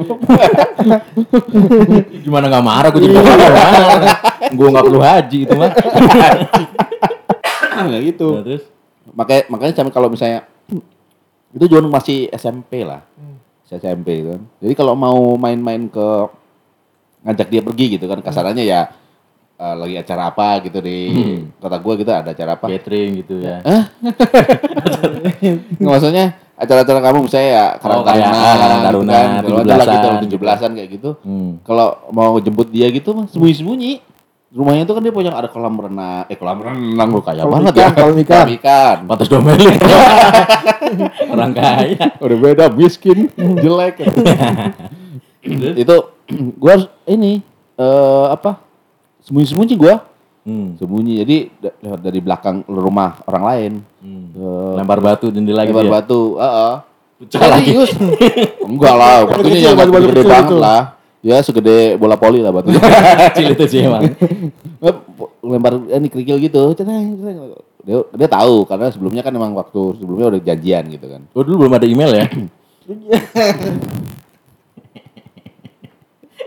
Gimana 2.21 2.45
nggak 2.47 2.61
marah 2.63 2.89
gue 2.93 3.01
jadi 3.01 3.17
Gue 4.53 4.67
nggak 4.69 4.85
perlu 4.85 5.01
haji 5.01 5.39
itu 5.43 5.53
mah. 5.53 5.71
Enggak 7.75 8.01
gitu. 8.05 8.27
Nah, 8.31 8.43
terus 8.45 8.63
Makanya 9.15 9.43
makanya 9.47 9.73
sampai 9.73 9.93
kalau 9.95 10.11
misalnya 10.11 10.43
itu 11.55 11.65
John 11.71 11.87
masih 11.87 12.27
SMP 12.35 12.83
lah. 12.83 13.01
SMP 13.65 14.21
gitu 14.21 14.29
kan. 14.37 14.41
Jadi 14.61 14.73
kalau 14.77 14.93
mau 14.93 15.33
main-main 15.39 15.89
ke 15.89 16.07
ngajak 17.25 17.47
dia 17.49 17.61
pergi 17.65 17.85
gitu 17.97 18.05
kan 18.05 18.21
kasarannya 18.21 18.61
ya 18.61 18.93
eh, 19.57 19.75
lagi 19.75 19.95
acara 19.97 20.29
apa 20.29 20.61
gitu 20.61 20.77
di 20.77 20.97
kota 21.57 21.81
gua 21.81 21.93
gitu 21.97 22.11
ada 22.13 22.29
acara 22.29 22.53
apa. 22.53 22.69
catering 22.69 23.25
gitu 23.25 23.41
ya. 23.41 23.65
Nggak, 25.81 25.91
maksudnya 25.97 26.25
acara-acara 26.55 26.99
kamu 27.03 27.19
misalnya 27.27 27.49
ya 27.51 27.65
Karang 27.83 27.99
Oh, 27.99 28.03
Taruna, 28.05 28.31
Karang 28.31 28.79
gitu 28.79 28.85
Taruna, 28.87 29.11
kan. 29.11 29.27
Kalau 29.43 29.59
ada 29.59 29.75
gitu 29.75 30.07
17-an 30.07 30.15
17-an 30.29 30.71
kayak 30.77 30.89
gitu. 30.93 31.09
Hmm. 31.25 31.51
Kalau 31.67 31.87
mau 32.13 32.37
jemput 32.39 32.67
dia 32.71 32.87
gitu 32.93 33.09
mah 33.11 33.25
sembunyi-sembunyi. 33.33 33.93
Rumahnya 34.55 34.87
itu 34.87 34.93
kan 34.95 35.03
dia 35.03 35.11
punya 35.11 35.35
ada 35.35 35.51
kolam 35.51 35.75
renang, 35.75 36.31
eh 36.31 36.39
kolam 36.39 36.63
renang 36.63 37.09
lu 37.11 37.19
kaya 37.19 37.43
Kolam 37.43 37.59
banget 37.59 37.73
ikan, 37.75 37.83
ya. 37.83 37.91
kolam 37.91 38.17
ikan. 38.23 38.45
ikan. 38.55 38.97
Pantas 39.03 39.27
domelin. 39.27 39.75
Orang 41.35 41.51
kaya. 41.51 42.05
Udah 42.23 42.37
beda 42.39 42.65
miskin, 42.71 43.27
jelek. 43.35 43.99
itu 45.83 45.95
gua 46.55 46.71
harus 46.71 46.87
ini 47.03 47.43
eh 47.75 48.25
apa? 48.31 48.63
Sembunyi-sembunyi 49.27 49.75
gua. 49.75 50.07
Hmm. 50.47 50.79
Sembunyi. 50.79 51.19
Jadi 51.19 51.37
lewat 51.83 51.99
dari 51.99 52.19
belakang 52.23 52.63
rumah 52.63 53.19
orang 53.27 53.43
lain. 53.43 53.71
Hmm. 53.99 54.25
Eh, 54.31 54.73
Lempar 54.79 55.03
batu 55.03 55.35
jendela 55.35 55.67
gitu 55.67 55.75
lebar 55.75 55.83
ya. 55.83 55.91
batu, 55.99 56.21
heeh. 56.39 56.73
Pecah 57.15 57.41
lagi. 57.43 57.71
Serius? 57.75 57.91
Enggak 58.71 58.95
lah, 58.95 59.27
kecil, 59.35 59.75
yang 59.75 59.91
gede 59.91 60.23
banget 60.23 60.47
gitu. 60.47 60.63
lah. 60.63 60.94
Ya 61.25 61.41
segede 61.41 61.97
bola 61.97 62.13
poli 62.13 62.37
lah 62.37 62.53
batunya. 62.53 62.77
Kecil 63.33 63.49
itu 63.57 63.65
sih 63.65 63.81
emang. 63.81 64.05
lempar 65.41 65.73
ini 65.89 66.05
kerikil 66.05 66.37
gitu. 66.37 66.77
Dia, 67.81 67.97
dia 68.13 68.29
tahu 68.29 68.65
karena 68.69 68.93
sebelumnya 68.93 69.25
kan 69.25 69.33
emang 69.33 69.57
waktu 69.57 69.97
sebelumnya 69.97 70.29
udah 70.29 70.41
janjian 70.45 70.85
gitu 70.85 71.09
kan. 71.09 71.25
Oh 71.33 71.41
dulu 71.41 71.65
belum 71.65 71.73
ada 71.81 71.89
email 71.89 72.13
ya? 72.13 72.25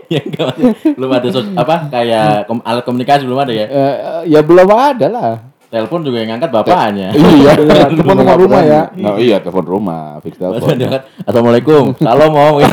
ya 0.09 0.21
enggak 0.25 0.45
maksudnya 0.49 0.73
belum 0.97 1.11
ada 1.13 1.27
sos, 1.29 1.45
apa 1.53 1.75
kayak 1.93 2.49
kom- 2.49 2.65
alat 2.65 2.81
komunikasi 2.81 3.29
belum 3.29 3.45
ada 3.45 3.53
ya 3.53 3.65
Eh, 3.69 3.77
eh, 3.77 4.21
ya 4.33 4.39
belum 4.41 4.65
ada 4.73 5.05
lah. 5.05 5.33
Telepon 5.69 6.01
juga 6.01 6.17
yang 6.19 6.29
ngangkat 6.35 6.51
bapaknya. 6.51 7.07
Iya, 7.15 7.51
Iya, 7.55 7.83
telepon 7.87 8.17
rumah 8.17 8.35
rumah 8.35 8.61
ya. 8.61 8.81
Nah, 8.91 9.15
iya 9.17 9.37
telepon 9.39 9.65
rumah, 9.65 10.17
fix 10.19 10.35
telepon. 10.35 10.75
assalamualaikum. 11.23 11.83
Salam 11.95 12.33
om. 12.33 12.55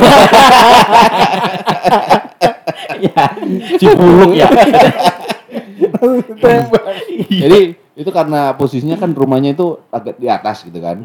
Ya 2.97 3.29
cipuluk 3.77 4.33
ya. 4.33 4.49
Jadi 7.29 7.59
itu 7.93 8.09
karena 8.09 8.57
posisinya 8.57 8.97
kan 8.97 9.13
rumahnya 9.13 9.53
itu 9.53 9.77
agak 9.89 10.17
di 10.17 10.25
atas 10.25 10.65
gitu 10.65 10.81
kan. 10.81 10.97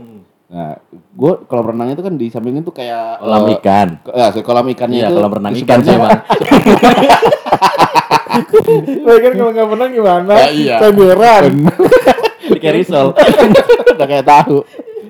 Nah, 0.48 0.76
gue 0.92 1.32
kolam 1.44 1.72
renang 1.72 1.92
itu 1.92 2.00
kan 2.00 2.12
di 2.12 2.28
samping 2.28 2.60
itu 2.60 2.68
kayak 2.68 3.20
kolam 3.20 3.44
eh, 3.44 3.56
ikan. 3.56 3.88
Ya, 4.08 4.32
kolam 4.40 4.64
ikannya 4.68 4.98
iya 4.98 5.08
itu 5.08 5.16
kolam 5.16 5.32
renang 5.32 5.52
ikan 5.52 5.78
sih 5.80 5.92
seberangnya- 5.92 6.24
emang 8.72 9.04
Lah 9.04 9.16
kan 9.18 9.32
kalau 9.32 9.50
nggak 9.50 9.68
menang 9.68 9.90
gimana? 9.90 10.32
Ya, 10.34 10.46
iya. 10.50 10.76
Tenderan. 10.78 11.44
kayak 12.56 12.74
risol 12.76 13.06
Udah 13.94 14.06
kayak 14.06 14.24
tahu 14.24 14.56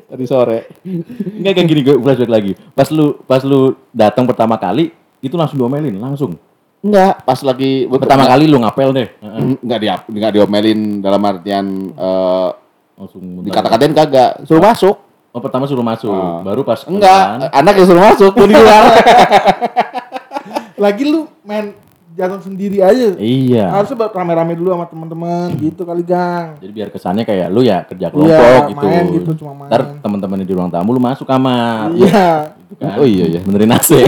tadi 0.06 0.24
sore. 0.24 0.58
Enggak 0.84 1.52
kayak 1.54 1.66
gini 1.66 1.80
gue 1.82 1.94
flashback 1.96 2.28
lagi 2.30 2.52
pas 2.72 2.88
lu 2.88 3.16
pas 3.22 3.40
lu 3.40 3.60
datang 3.90 4.24
pertama 4.24 4.56
kali 4.56 4.92
itu 5.18 5.32
langsung 5.34 5.56
diomelin 5.56 5.96
langsung 5.96 6.36
Enggak, 6.82 7.22
pas 7.22 7.38
lagi 7.40 7.86
pertama 7.86 8.26
kali 8.26 8.44
lu 8.44 8.58
ngapel 8.58 8.90
deh 8.90 9.08
Heeh. 9.14 9.54
enggak 9.56 9.78
dia 9.78 9.94
enggak 10.02 10.30
diomelin 10.32 10.80
dalam 10.98 11.22
artian 11.22 11.66
eh 11.90 12.48
langsung 12.92 13.22
dikata-katain 13.40 13.92
kagak, 13.92 14.30
suruh 14.44 14.60
masuk. 14.60 14.96
Oh 15.32 15.40
pertama 15.40 15.64
suruh 15.64 15.80
masuk, 15.80 16.12
Ah. 16.12 16.44
baru 16.44 16.60
pas 16.60 16.84
Enggak, 16.84 17.48
anak 17.50 17.72
yang 17.74 17.86
suruh 17.88 18.04
masuk, 18.04 18.30
gue 18.36 18.46
di 18.46 18.54
luar. 18.54 18.84
Lagi 20.82 21.02
lu 21.04 21.24
main 21.42 21.72
jalan 22.12 22.40
sendiri 22.40 22.78
aja. 22.78 23.16
Iya. 23.16 23.72
Harusnya 23.72 23.96
buat 23.96 24.12
rame-rame 24.12 24.52
dulu 24.52 24.68
sama 24.70 24.86
teman-teman 24.86 25.48
gitu 25.56 25.82
kali 25.82 26.02
gang. 26.02 26.60
Jadi 26.60 26.72
biar 26.72 26.88
kesannya 26.88 27.24
kayak 27.24 27.48
lu 27.48 27.60
ya 27.60 27.82
kerja 27.82 28.06
kelompok 28.08 28.32
Iya, 28.32 28.68
gitu. 28.68 28.84
main 28.84 29.04
gitu, 29.10 29.30
cuma 29.40 29.52
main. 29.56 29.68
Ntar 29.72 29.82
teman-teman 30.00 30.36
di 30.40 30.52
ruang 30.52 30.68
tamu 30.68 30.92
lu 30.92 31.00
masuk 31.00 31.24
kamar. 31.24 31.88
Iya. 31.94 32.52
Gitu 32.58 32.74
kan. 32.76 32.94
Oh 33.00 33.06
iya, 33.06 33.24
iya. 33.28 33.40
Benerin 33.40 33.72
AC. 33.72 33.90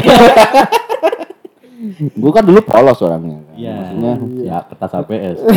gue 1.94 2.32
kan 2.32 2.44
dulu 2.44 2.61
polos 2.61 2.99
orangnya. 3.00 3.40
kan. 3.40 3.54
Iya. 3.56 3.75
Maksudnya, 3.76 4.12
Ya 4.42 4.56
kertas 4.64 4.92
APS. 4.94 5.38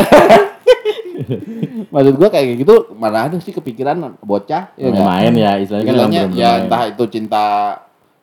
maksud 1.89 2.13
gue 2.13 2.30
kayak 2.30 2.62
gitu 2.62 2.94
mana 2.94 3.25
ada 3.25 3.42
sih 3.42 3.50
kepikiran 3.50 3.98
bocah 4.22 4.70
ya 4.77 4.86
nggak? 4.86 5.01
Main-main 5.01 5.34
ya 5.34 5.51
istilahnya 5.58 5.82
kan 5.84 5.94
Istilahnya 5.98 6.22
emang 6.22 6.38
ya 6.38 6.51
entah 6.62 6.84
itu 6.86 7.04
cinta 7.10 7.46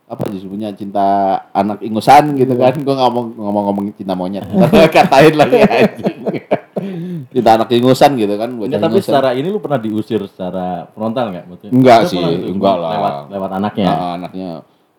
apa 0.04 0.28
disebutnya 0.28 0.68
cinta 0.70 1.06
anak 1.50 1.80
ingusan 1.80 2.36
gitu 2.36 2.52
kan 2.54 2.76
gue 2.76 2.92
ngomong 2.94 3.26
ngomong 3.34 3.62
ngomong 3.66 3.84
cinta 3.94 4.12
monyet 4.12 4.44
katain 4.94 5.32
lagi 5.32 5.58
anjing 5.58 6.18
cinta 7.30 7.50
anak 7.54 7.68
ingusan 7.70 8.12
gitu 8.14 8.34
kan 8.34 8.52
bocah 8.52 8.68
Enggak, 8.68 8.82
tapi 8.82 8.94
ingusan. 8.94 9.08
secara 9.10 9.28
ini 9.32 9.48
lu 9.48 9.58
pernah 9.58 9.78
diusir 9.78 10.20
secara 10.26 10.84
frontal 10.88 11.32
nggak? 11.32 11.44
Maksudnya, 11.46 11.72
Enggak 11.72 12.00
sih, 12.06 12.20
enggak 12.20 12.76
lah. 12.76 12.90
Lewat, 12.92 13.14
lewat 13.32 13.50
anaknya. 13.54 13.86
Nah, 13.88 14.12
anaknya 14.14 14.48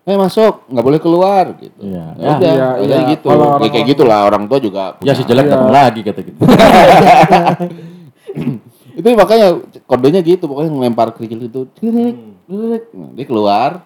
eh 0.02 0.14
masuk 0.16 0.70
nggak 0.70 0.86
boleh 0.86 1.00
keluar 1.00 1.46
gitu 1.56 1.82
Iya. 1.82 2.06
ya 2.14 2.30
udah 2.32 2.52
Iya, 2.52 2.68
udah 2.80 3.00
iya. 3.00 3.10
gitu 3.10 3.26
Kalau 3.26 3.42
Ya, 3.42 3.50
orang- 3.52 3.72
kayak 3.72 3.86
gitulah 3.88 4.20
orang 4.24 4.44
tua 4.46 4.60
juga 4.60 4.84
Ya 5.00 5.14
si 5.14 5.22
punya- 5.24 5.30
jelek 5.32 5.44
Iya. 5.44 5.52
datang 5.52 5.72
lagi 5.72 6.00
kata 6.02 6.20
gitu. 6.22 6.40
itu 8.96 9.08
makanya 9.12 9.48
kodenya 9.84 10.22
gitu 10.22 10.44
pokoknya 10.46 10.72
ngelempar 10.72 11.08
kerikil 11.12 11.40
itu 11.44 11.62
dia 13.12 13.26
keluar 13.26 13.84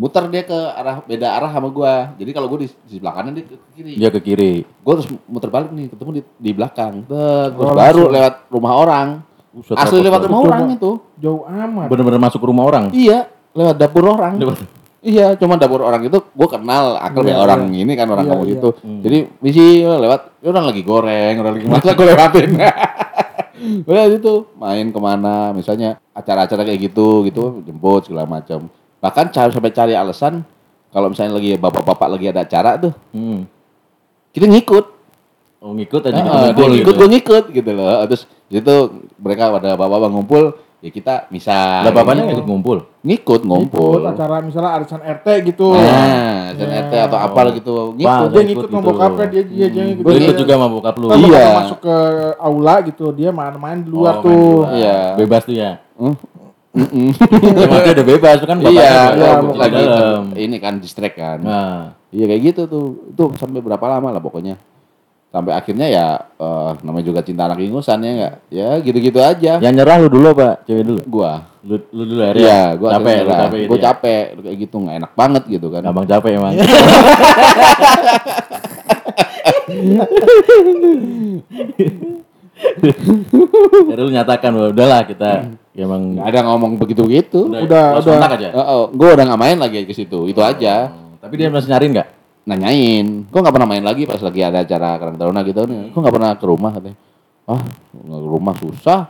muter 0.00 0.24
dia 0.26 0.42
ke 0.42 0.56
arah 0.72 1.04
beda 1.04 1.28
arah 1.30 1.50
sama 1.50 1.68
gua. 1.68 2.16
Jadi 2.16 2.30
kalau 2.32 2.48
gua 2.48 2.58
di, 2.58 2.68
di 2.88 2.96
sebelah 2.96 3.12
kanan 3.12 3.36
dia 3.36 3.44
ke 3.44 3.56
kiri. 3.70 3.92
Dia 3.94 4.08
ke 4.08 4.16
kiri. 4.18 4.52
gua 4.80 4.92
harus 4.96 5.06
muter 5.26 5.48
balik 5.48 5.70
nih 5.70 5.86
ketemu 5.86 6.10
di, 6.10 6.22
di 6.40 6.50
belakang. 6.50 7.04
Terus 7.04 7.52
Oh, 7.52 7.76
baru 7.76 7.76
langsung. 7.76 8.08
lewat 8.10 8.34
rumah 8.48 8.72
orang. 8.74 9.08
Buset, 9.50 9.76
asli 9.76 10.00
lewat 10.00 10.20
rumah 10.24 10.40
orang 10.42 10.62
itu. 10.72 10.90
Jauh 11.18 11.44
amat. 11.44 11.86
Bener-bener 11.86 12.16
masuk 12.18 12.38
ke 12.38 12.48
rumah 12.48 12.64
orang. 12.64 12.88
iya 12.90 13.28
lewat 13.52 13.76
dapur 13.76 14.08
orang. 14.08 14.40
Lewat- 14.40 14.64
iya 15.00 15.36
cuma 15.36 15.54
dapur 15.54 15.82
orang 15.82 16.00
itu 16.02 16.16
gua 16.32 16.48
kenal. 16.48 16.96
Akal 16.96 17.20
Iya, 17.20 17.30
ya 17.30 17.36
orang 17.38 17.60
ini 17.68 17.92
kan 17.92 18.08
orang 18.08 18.24
Iya, 18.24 18.32
kamu 18.32 18.44
iya. 18.46 18.54
itu. 18.56 18.68
Jadi 19.04 19.18
misi 19.38 19.64
lewat. 19.82 20.20
Ya 20.40 20.48
orang 20.48 20.64
lagi 20.64 20.80
goreng 20.80 21.34
orang 21.36 21.52
lagi 21.54 21.66
masak 21.68 21.92
gua 21.92 22.06
lewatin. 22.08 22.50
Udah 23.84 24.04
itu. 24.08 24.34
Main 24.56 24.88
ke 24.88 24.96
mana 24.98 25.52
misalnya 25.52 26.00
acara-acara 26.10 26.64
kayak 26.64 26.80
gitu 26.82 27.26
gitu 27.26 27.60
jemput 27.60 28.08
segala 28.08 28.24
macam 28.24 28.72
bahkan 29.00 29.26
cari 29.26 29.50
sampai 29.50 29.72
cari 29.72 29.92
alasan 29.92 30.44
kalau 30.88 31.08
misalnya 31.08 31.34
lagi 31.34 31.56
bapak-bapak 31.56 32.08
lagi 32.10 32.26
ada 32.28 32.40
acara 32.42 32.76
tuh 32.76 32.92
Hmm. 33.10 33.48
kita 34.30 34.46
ngikut 34.46 34.86
Oh 35.60 35.72
ngikut 35.72 36.00
aja 36.02 36.16
Ah, 36.16 36.16
gitu. 36.16 36.24
dia 36.24 36.40
ngumpul 36.46 36.68
ngikut 36.70 36.78
gitu. 36.86 36.98
gue 36.98 37.08
ngikut 37.10 37.44
gitu 37.52 37.70
loh 37.70 37.88
terus 38.06 38.22
di 38.46 38.56
situ 38.56 38.74
mereka 39.16 39.50
pada 39.50 39.76
bapak-bapak 39.76 40.08
ngumpul 40.08 40.42
ya 40.80 40.88
kita 40.88 41.28
misal 41.28 41.84
Lah 41.84 41.92
bapaknya 41.92 42.24
ngikut 42.26 42.46
ngumpul. 42.46 42.78
ngikut 43.00 43.40
ngumpul 43.42 44.00
Ikut 44.00 44.08
acara 44.10 44.40
misalnya 44.40 44.70
arisan 44.74 45.00
RT 45.02 45.26
gitu. 45.46 45.76
nah 45.76 46.48
dan 46.50 46.64
Iya. 46.66 46.80
RT 46.80 46.92
atau 47.02 47.18
apa 47.18 47.40
gitu 47.52 47.74
ngikut 47.92 48.00
Bang. 48.00 48.20
dia 48.24 48.40
ngikut 48.40 48.40
ngikut 48.40 48.64
gitu. 48.64 48.72
sama 48.72 48.86
bokapnya 48.88 49.26
dia 49.26 49.42
dia 49.44 49.66
dia 49.68 49.82
ngikut. 49.84 50.04
Ikut 50.10 50.36
juga 50.38 50.52
sama 50.56 50.66
bokap 50.70 50.94
lu. 50.96 51.06
Iya. 51.12 51.44
masuk 51.54 51.78
ke 51.78 51.96
aula 52.38 52.74
gitu, 52.82 53.04
dia 53.10 53.28
main-main 53.30 53.78
di 53.78 53.90
luar 53.90 54.14
Oh, 54.16 54.22
tuh. 54.22 54.64
Iya. 54.72 54.96
Bebas 55.14 55.44
tuh 55.44 55.52
ya. 55.54 55.76
Hmm? 55.94 56.16
Ya, 56.70 57.66
maksudnya 57.66 57.94
udah 57.98 58.06
bebas 58.06 58.38
kan 58.46 58.62
bapaknya 58.62 58.78
iya, 58.78 59.10
udah 59.10 59.10
iya, 59.10 59.42
di 59.42 59.58
lagi 59.58 59.82
dalam. 59.82 60.24
ini 60.38 60.56
kan 60.62 60.78
distrek 60.78 61.18
kan. 61.18 61.42
Nah, 61.42 61.98
Iya 62.10 62.26
kayak 62.26 62.42
gitu 62.46 62.62
tuh. 62.66 63.10
Itu 63.10 63.34
sampai 63.38 63.62
berapa 63.62 63.82
lama 63.86 64.14
lah 64.14 64.22
pokoknya. 64.22 64.54
Sampai 65.30 65.54
akhirnya 65.54 65.86
ya 65.86 66.06
eh, 66.38 66.70
namanya 66.82 67.06
juga 67.06 67.22
cinta 67.22 67.46
anak 67.46 67.62
ingusan 67.62 68.02
ya 68.02 68.10
enggak? 68.10 68.34
Ya 68.50 68.68
gitu-gitu 68.82 69.18
aja. 69.22 69.62
yang 69.62 69.74
nyerah 69.74 69.98
lu 70.02 70.10
dulu 70.10 70.34
apa? 70.34 70.62
Cewek 70.66 70.82
dulu. 70.86 71.02
Gua. 71.06 71.42
Lu, 71.62 71.78
lu 71.94 72.02
dulu 72.06 72.22
ya. 72.22 72.32
Iya, 72.34 72.74
gua 72.78 72.88
capek, 72.98 73.18
lu 73.22 73.30
capek. 73.30 73.46
Gua 73.50 73.58
gitu 73.58 73.74
ya? 73.74 73.82
capek 73.86 74.22
kayak 74.42 74.56
gitu 74.58 74.76
nggak 74.82 74.96
enak 75.02 75.12
banget 75.14 75.42
gitu 75.46 75.66
kan. 75.70 75.82
Gampang 75.86 76.06
capek 76.06 76.30
emang. 76.38 76.54
Jadi 83.90 84.00
lu 84.02 84.10
nyatakan 84.12 84.50
bahwa 84.52 84.68
udahlah 84.74 85.02
kita 85.06 85.30
emang 85.76 86.18
Nggak 86.18 86.26
ada 86.30 86.40
ngomong 86.50 86.72
begitu-begitu. 86.76 87.46
Udah- 87.46 87.98
lost 87.98 88.06
udah. 88.06 88.14
kontak 88.18 88.32
aja. 88.38 88.48
gue 88.90 89.08
udah 89.14 89.24
nggak 89.30 89.40
main 89.40 89.58
lagi 89.58 89.78
ke 89.86 89.94
situ, 89.94 90.26
itu 90.26 90.40
aja. 90.42 90.90
Oh, 90.90 91.16
Tapi 91.20 91.34
dia 91.36 91.52
masih 91.52 91.68
nyariin 91.70 91.92
nggak? 91.94 92.08
Nanyain, 92.40 93.06
kok 93.28 93.38
nggak 93.38 93.54
pernah 93.54 93.68
main 93.68 93.84
lagi 93.84 94.08
pas 94.08 94.18
lagi 94.18 94.40
ada 94.40 94.64
acara 94.64 94.96
Karang 94.96 95.16
Taruna 95.20 95.40
gitu 95.44 95.60
nih. 95.68 95.92
Kok 95.92 95.98
nggak 96.00 96.14
pernah 96.16 96.30
ke 96.34 96.44
rumah 96.48 96.70
katanya. 96.72 96.98
Ah, 97.44 97.62
nggak 97.92 98.20
ke 98.24 98.28
rumah 98.28 98.54
susah. 98.56 99.00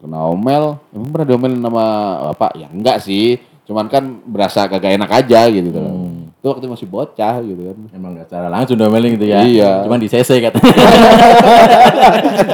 Kena 0.00 0.24
omel. 0.24 0.78
Emang 0.94 1.10
pernah 1.12 1.26
diomelin 1.28 1.60
sama 1.60 1.84
bapak? 2.32 2.56
Ya 2.56 2.70
enggak 2.70 3.02
sih. 3.02 3.36
Cuman 3.66 3.90
kan 3.90 4.04
berasa 4.24 4.64
kagak 4.64 4.96
enak 4.96 5.10
aja 5.10 5.50
gitu. 5.50 5.68
kan. 5.74 5.82
Hmm. 5.82 6.13
Itu 6.44 6.52
waktu 6.52 6.68
masih 6.68 6.84
bocah 6.84 7.40
gitu 7.40 7.72
kan. 7.72 7.78
Emang 7.96 8.12
nggak 8.12 8.28
secara 8.28 8.52
langsung 8.52 8.76
domelin 8.76 9.16
gitu 9.16 9.32
ya? 9.32 9.48
Iya. 9.48 9.88
Cuman 9.88 9.96
di 9.96 10.12
CC 10.12 10.44
katanya. 10.44 10.76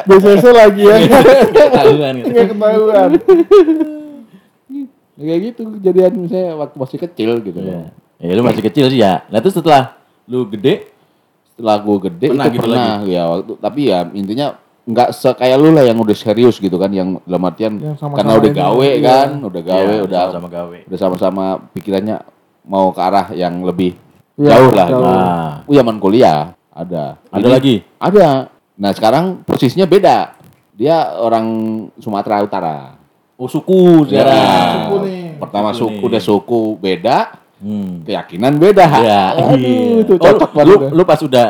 BCC 0.07 0.45
lagi 0.55 0.83
ya. 0.87 0.97
Ketahuan 1.51 2.15
gitu. 2.23 2.27
Nggak 2.31 2.47
ketahuan. 2.55 3.09
Ya, 5.19 5.23
kayak 5.27 5.41
gitu 5.43 5.63
kejadian 5.75 6.13
misalnya 6.23 6.55
waktu 6.55 6.77
masih 6.79 6.99
kecil 7.03 7.31
gitu. 7.43 7.59
Iya. 7.59 7.91
Ya 8.23 8.33
lu 8.39 8.47
masih 8.47 8.63
kecil 8.63 8.87
sih 8.95 9.03
ya. 9.03 9.27
Nah 9.27 9.43
terus 9.43 9.59
setelah 9.59 9.99
lu 10.31 10.47
gede, 10.47 10.87
Setelah 11.59 11.83
gue 11.83 11.97
gede 12.07 12.27
Pernah 12.31 12.47
itu 12.47 12.55
gitu 12.55 12.63
pernah 12.71 12.95
ya 13.11 13.23
waktu 13.27 13.53
tapi 13.59 13.81
ya 13.91 14.07
intinya 14.15 14.55
nggak 14.87 15.11
sekayak 15.13 15.59
lu 15.59 15.75
lah 15.75 15.83
yang 15.83 15.99
udah 15.99 16.17
serius 16.17 16.63
gitu 16.63 16.79
kan 16.79 16.89
yang 16.95 17.19
dalam 17.27 17.43
artian 17.43 17.75
Yang 17.77 17.99
sama-sama 18.01 18.17
karena 18.17 18.33
udah 18.39 18.51
ini, 18.55 18.57
gawe 18.57 18.89
iya. 18.89 19.03
kan 19.03 19.29
udah 19.45 19.63
gawe 19.67 19.93
ya, 19.93 20.03
udah 20.07 20.21
sama 20.31 20.49
gawe. 20.49 20.79
udah 20.89 20.99
sama-sama 20.99 21.45
pikirannya 21.77 22.17
mau 22.71 22.95
ke 22.95 23.01
arah 23.01 23.27
yang 23.33 23.61
lebih 23.61 23.99
Iya, 24.39 24.55
jauh 24.55 24.71
lah 24.71 24.87
jauh. 24.87 25.03
gitu. 25.03 25.11
Ah. 25.11 25.53
Oh, 25.67 25.75
zaman 25.75 25.97
kuliah 25.99 26.41
ada. 26.71 27.19
Ada 27.29 27.43
Ini- 27.43 27.53
lagi? 27.53 27.75
Ada. 27.99 28.29
Nah 28.79 28.91
sekarang 28.95 29.43
posisinya 29.43 29.85
beda. 29.85 30.39
Dia 30.73 31.19
orang 31.19 31.45
Sumatera 31.99 32.41
Utara. 32.41 32.95
Oh 33.35 33.45
suku 33.45 34.07
Ya, 34.07 34.23
sekarang. 34.23 34.71
Suku 34.79 34.97
nih. 35.05 35.25
Pertama 35.37 35.69
Suku 35.71 35.77
suku, 35.77 35.91
nih. 35.93 36.07
udah 36.07 36.21
suku 36.23 36.61
beda, 36.79 37.17
Hmm. 37.59 38.01
keyakinan 38.01 38.53
beda. 38.55 38.87
Iya. 38.99 39.23
Aduh, 39.35 39.57
iya. 39.59 40.01
itu 40.01 40.13
Oh, 40.15 40.21
cocok 40.23 40.51
lu, 40.51 40.57
banget. 40.57 40.79
lu, 40.87 40.97
lu 40.97 41.03
pas 41.03 41.21
udah 41.21 41.47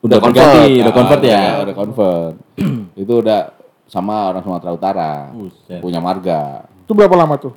udah, 0.00 0.16
convert. 0.16 0.44
berganti, 0.46 0.72
udah 0.78 0.86
Ah, 0.86 0.96
convert 0.96 1.20
ya. 1.20 1.36
Udah, 1.36 1.60
udah 1.60 1.74
convert. 1.74 2.34
itu 3.02 3.12
udah 3.18 3.40
sama 3.84 4.16
orang 4.30 4.42
Sumatera 4.42 4.70
Utara. 4.70 5.12
Buset. 5.30 5.80
Punya 5.80 5.98
marga. 5.98 6.64
Itu 6.80 6.92
berapa 6.94 7.12
lama 7.14 7.36
tuh? 7.36 7.52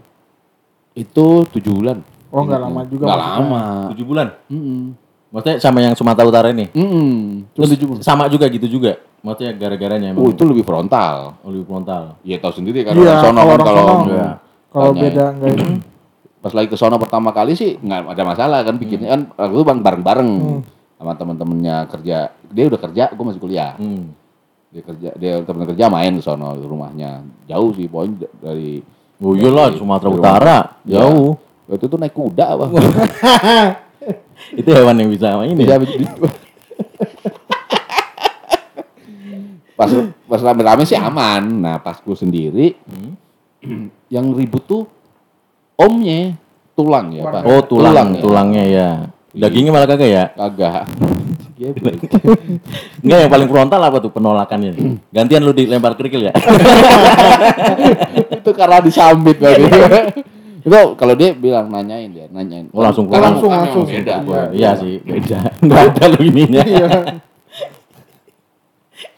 Itu 0.91 1.47
tujuh 1.47 1.71
bulan. 1.73 1.97
Oh 2.33 2.41
nggak 2.41 2.59
lama 2.59 2.81
juga. 2.83 3.03
Nggak 3.05 3.21
lama. 3.21 3.63
Tujuh 3.93 4.05
bulan. 4.05 4.27
Mm-mm. 4.49 4.81
Maksudnya 5.29 5.57
sama 5.57 5.79
yang 5.79 5.93
Sumatera 5.93 6.25
Utara 6.25 6.47
ini. 6.49 6.65
Mm-mm. 6.73 7.45
Cuma 7.53 7.65
Terus 7.65 8.01
sama 8.01 8.25
juga 8.25 8.49
gitu 8.49 8.65
juga. 8.67 8.97
Maksudnya 9.21 9.53
gara-garanya 9.53 10.11
Oh, 10.11 10.27
emang 10.27 10.33
itu 10.33 10.43
lebih 10.43 10.61
frontal. 10.61 11.37
lebih 11.45 11.63
frontal. 11.63 12.17
Iya 12.21 12.37
tahu 12.37 12.53
sendiri 12.53 12.81
kan 12.81 12.91
Iya, 12.91 13.15
orang 13.15 13.23
sono 13.23 13.37
kalau 13.37 13.45
kan 13.45 13.53
orang 13.53 13.65
kalau 13.65 13.83
sono. 13.85 14.05
Iya. 14.09 14.29
Kalau 14.67 14.89
Tanya. 14.89 15.01
beda 15.01 15.23
enggak 15.31 15.51
ini. 15.53 15.65
pas 16.43 16.51
lagi 16.51 16.67
ke 16.67 16.75
sono 16.75 16.99
pertama 16.99 17.31
kali 17.31 17.55
sih 17.55 17.79
nggak 17.79 18.03
ada 18.09 18.23
masalah 18.25 18.59
kan 18.61 18.75
pikirnya 18.75 19.09
kan 19.09 19.21
waktu 19.31 19.53
itu 19.53 19.63
bang 19.63 19.79
bareng-bareng 19.79 20.29
sama 20.93 21.11
teman-temannya 21.15 21.75
kerja 21.87 22.17
dia 22.51 22.63
udah 22.67 22.79
kerja 22.81 23.03
gue 23.07 23.23
masih 23.23 23.39
kuliah 23.39 23.79
Hmm. 23.79 24.11
dia 24.67 24.83
kerja 24.83 25.09
dia 25.15 25.39
temen 25.39 25.63
kerja 25.63 25.87
main 25.87 26.11
ke 26.11 26.19
sono 26.19 26.51
ke 26.53 26.67
rumahnya 26.67 27.23
jauh 27.47 27.71
sih 27.71 27.87
d- 27.87 28.27
dari 28.35 28.83
Oh 29.23 29.31
iyalah 29.31 29.71
Sumatera 29.71 30.03
dari 30.03 30.19
Utara 30.19 30.57
rumah. 30.59 30.83
Ya. 30.83 31.03
Waktu 31.65 31.85
itu 31.85 31.95
naik 31.95 32.13
kuda 32.13 32.45
apa 32.53 32.65
Itu 34.59 34.69
hewan 34.75 34.99
yang 34.99 35.07
bisa 35.07 35.31
ini. 35.47 35.55
Bisa 35.55 35.79
di- 35.79 36.03
pas 39.73 39.89
pas 40.29 40.41
rame-rame 40.41 40.85
sih 40.85 40.93
aman 40.93 41.41
nah 41.65 41.75
pas 41.81 41.97
gue 41.97 42.13
sendiri 42.13 42.77
yang 44.07 44.29
ribut 44.37 44.61
tuh 44.63 44.83
omnya 45.73 46.37
tulang 46.77 47.09
ya 47.09 47.25
pak 47.25 47.41
Oh 47.43 47.61
tulang, 47.65 48.13
ya. 48.13 48.21
tulangnya 48.21 48.63
ya. 48.65 48.89
Dagingnya 49.33 49.73
malah 49.73 49.89
kagak 49.89 50.09
ya? 50.09 50.23
kagak 50.37 50.85
Enggak 53.03 53.17
yang 53.23 53.31
paling 53.31 53.47
frontal 53.49 53.81
apa 53.81 53.97
tuh 53.97 54.11
penolakannya? 54.11 54.99
Gantian 55.09 55.41
lu 55.41 55.55
dilempar 55.55 55.95
kerikil 55.95 56.27
ya? 56.27 56.33
itu 58.37 58.51
karena 58.51 58.83
disambit 58.83 59.39
lagi. 59.39 59.63
Itu 60.63 60.79
kalau 60.95 61.13
dia 61.13 61.35
bilang 61.35 61.67
nanyain 61.67 62.07
dia, 62.07 62.25
nanyain. 62.31 62.71
Oh, 62.71 62.79
langsung 62.79 63.11
Karena 63.11 63.35
langsung, 63.35 63.51
langsung. 63.51 63.83
beda. 63.83 64.23
Iya. 64.23 64.43
Iya 64.55 64.69
sih, 64.79 64.93
beda. 65.03 65.39
Enggak 65.63 65.81
ada 65.91 66.03
lu 66.15 66.19
ininya. 66.23 66.63
Iya. 66.63 66.87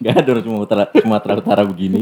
Enggak 0.01 0.15
ada 0.17 0.29
orang 0.34 0.43
Sumatera, 0.43 0.84
Sumatera 0.97 1.34
Utara 1.38 1.62
begini. 1.63 2.01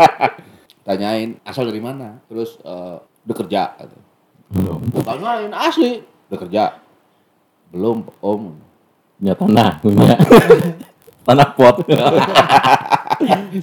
Tanyain 0.86 1.36
asal 1.44 1.68
dari 1.68 1.82
mana? 1.84 2.16
Terus 2.32 2.56
eh, 2.64 2.96
udah 3.28 3.36
kerja. 3.36 3.62
Kata. 3.76 3.96
Belum. 4.56 4.80
Tanyain 5.04 5.52
asli 5.52 6.00
udah 6.32 6.38
kerja. 6.40 6.62
Belum 7.68 8.08
om. 8.22 8.56
Punya 9.16 9.32
tanah, 9.36 9.70
punya 9.80 10.12
tanah 11.24 11.48
pot. 11.56 11.76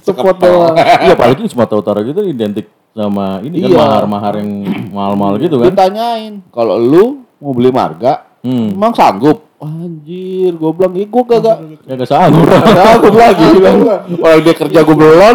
Sepot 0.02 0.36
doang. 0.38 0.74
Iya, 0.76 1.14
apalagi 1.14 1.46
Sumatera 1.46 1.78
Utara 1.80 2.00
gitu 2.02 2.20
identik 2.26 2.66
sama 2.94 3.42
ini 3.42 3.62
kan 3.62 3.70
Iya. 3.70 3.78
mahar-mahar 3.78 4.34
yang 4.38 4.50
mahal-mahal 4.94 5.34
gitu 5.36 5.58
kan. 5.58 5.68
Ditanyain 5.68 6.38
kalau 6.48 6.78
lu 6.78 7.04
mau 7.36 7.50
beli 7.50 7.68
marga, 7.68 8.30
Hmm. 8.40 8.70
emang 8.70 8.92
sanggup? 8.92 9.42
Anjir, 9.56 10.52
gue 10.52 10.70
bilang, 10.70 10.92
iya 10.92 11.06
gue 11.06 11.22
kagak 11.24 11.56
Kagak 11.82 12.04
sanggup. 12.06 12.44
sanggup 12.46 13.14
lagi 13.14 13.44
bilang. 13.54 13.78
Orang 14.14 14.40
dia 14.40 14.54
kerja 14.54 14.78
gue 14.80 14.92
belum. 14.94 15.34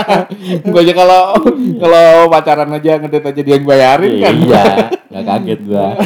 Gue 0.64 0.80
aja 0.80 0.94
kalau 0.94 1.20
kalau 1.76 2.04
pacaran 2.28 2.72
aja 2.72 2.96
ngedate 2.96 3.28
aja 3.28 3.42
dia 3.42 3.54
yang 3.54 3.64
bayarin 3.64 4.12
kan. 4.18 4.34
Iya, 4.34 4.64
nggak 5.06 5.24
kaget 5.26 5.60
gua. 5.62 5.86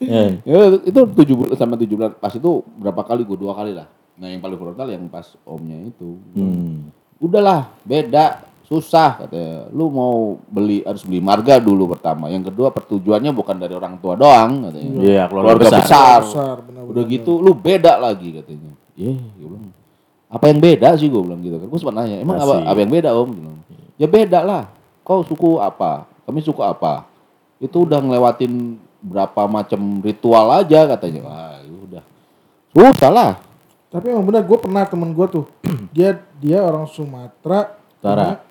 Eh, 0.00 0.30
Ya, 0.42 0.56
itu 0.80 1.00
tujuh 1.06 1.34
bulan 1.34 1.56
sama 1.56 1.74
tujuh 1.74 1.96
bulan 1.96 2.12
pas 2.14 2.30
itu 2.30 2.50
berapa 2.76 3.00
kali 3.00 3.22
gue 3.22 3.36
dua 3.36 3.52
kali 3.52 3.72
lah. 3.72 3.86
Nah 4.14 4.28
yang 4.28 4.38
paling 4.38 4.58
frontal 4.58 4.86
yang 4.86 5.06
pas 5.06 5.24
omnya 5.44 5.80
itu. 5.82 6.18
hmm. 6.34 6.92
Udahlah 7.18 7.72
beda 7.82 8.44
susah 8.70 9.26
katanya. 9.26 9.66
Lu 9.74 9.90
mau 9.90 10.38
beli 10.46 10.86
harus 10.86 11.02
beli 11.02 11.18
marga 11.18 11.58
dulu 11.58 11.90
pertama. 11.90 12.30
Yang 12.30 12.54
kedua 12.54 12.70
pertujuannya 12.70 13.34
bukan 13.34 13.58
dari 13.58 13.74
orang 13.74 13.98
tua 13.98 14.14
doang 14.14 14.70
katanya. 14.70 14.90
Iya, 15.02 15.22
keluarga 15.26 15.58
Keluarga 15.58 15.66
besar. 15.66 15.82
besar. 15.82 16.18
Besar, 16.22 16.56
benar-benar. 16.62 16.92
Udah 16.94 17.02
gitu 17.10 17.32
lu 17.42 17.52
beda 17.58 17.92
lagi 17.98 18.28
katanya. 18.38 18.70
Iya, 18.94 19.18
gue 19.18 19.48
bilang. 19.50 19.74
Apa 20.30 20.44
yang 20.46 20.62
beda 20.62 20.88
sih 20.94 21.10
gue 21.10 21.18
bilang 21.18 21.42
gitu 21.42 21.58
kan. 21.58 21.66
Gue 21.66 21.78
sempat 21.82 21.94
nanya, 21.98 22.16
emang 22.22 22.38
apa, 22.38 22.54
apa 22.62 22.78
yang 22.78 22.92
beda 22.94 23.10
om? 23.18 23.30
Gitu. 23.34 23.50
Ya 23.98 24.06
beda 24.06 24.38
lah. 24.46 24.62
Kau 25.02 25.26
suku 25.26 25.58
apa? 25.58 26.06
Kami 26.22 26.38
suku 26.38 26.62
apa? 26.62 27.10
Itu 27.58 27.82
udah 27.82 27.98
ngelewatin 27.98 28.78
berapa 29.02 29.50
macam 29.50 29.98
ritual 29.98 30.46
aja 30.54 30.86
katanya. 30.86 31.26
Wah, 31.26 31.58
ya 31.58 31.74
udah. 31.74 32.02
Susah 32.70 33.10
lah. 33.10 33.32
Tapi 33.90 34.14
emang 34.14 34.22
benar 34.30 34.46
gue 34.46 34.58
pernah 34.62 34.86
temen 34.86 35.10
gue 35.10 35.26
tuh. 35.26 35.44
dia 35.96 36.22
dia 36.38 36.62
orang 36.62 36.86
Sumatera. 36.86 37.74
Utara. 37.98 38.46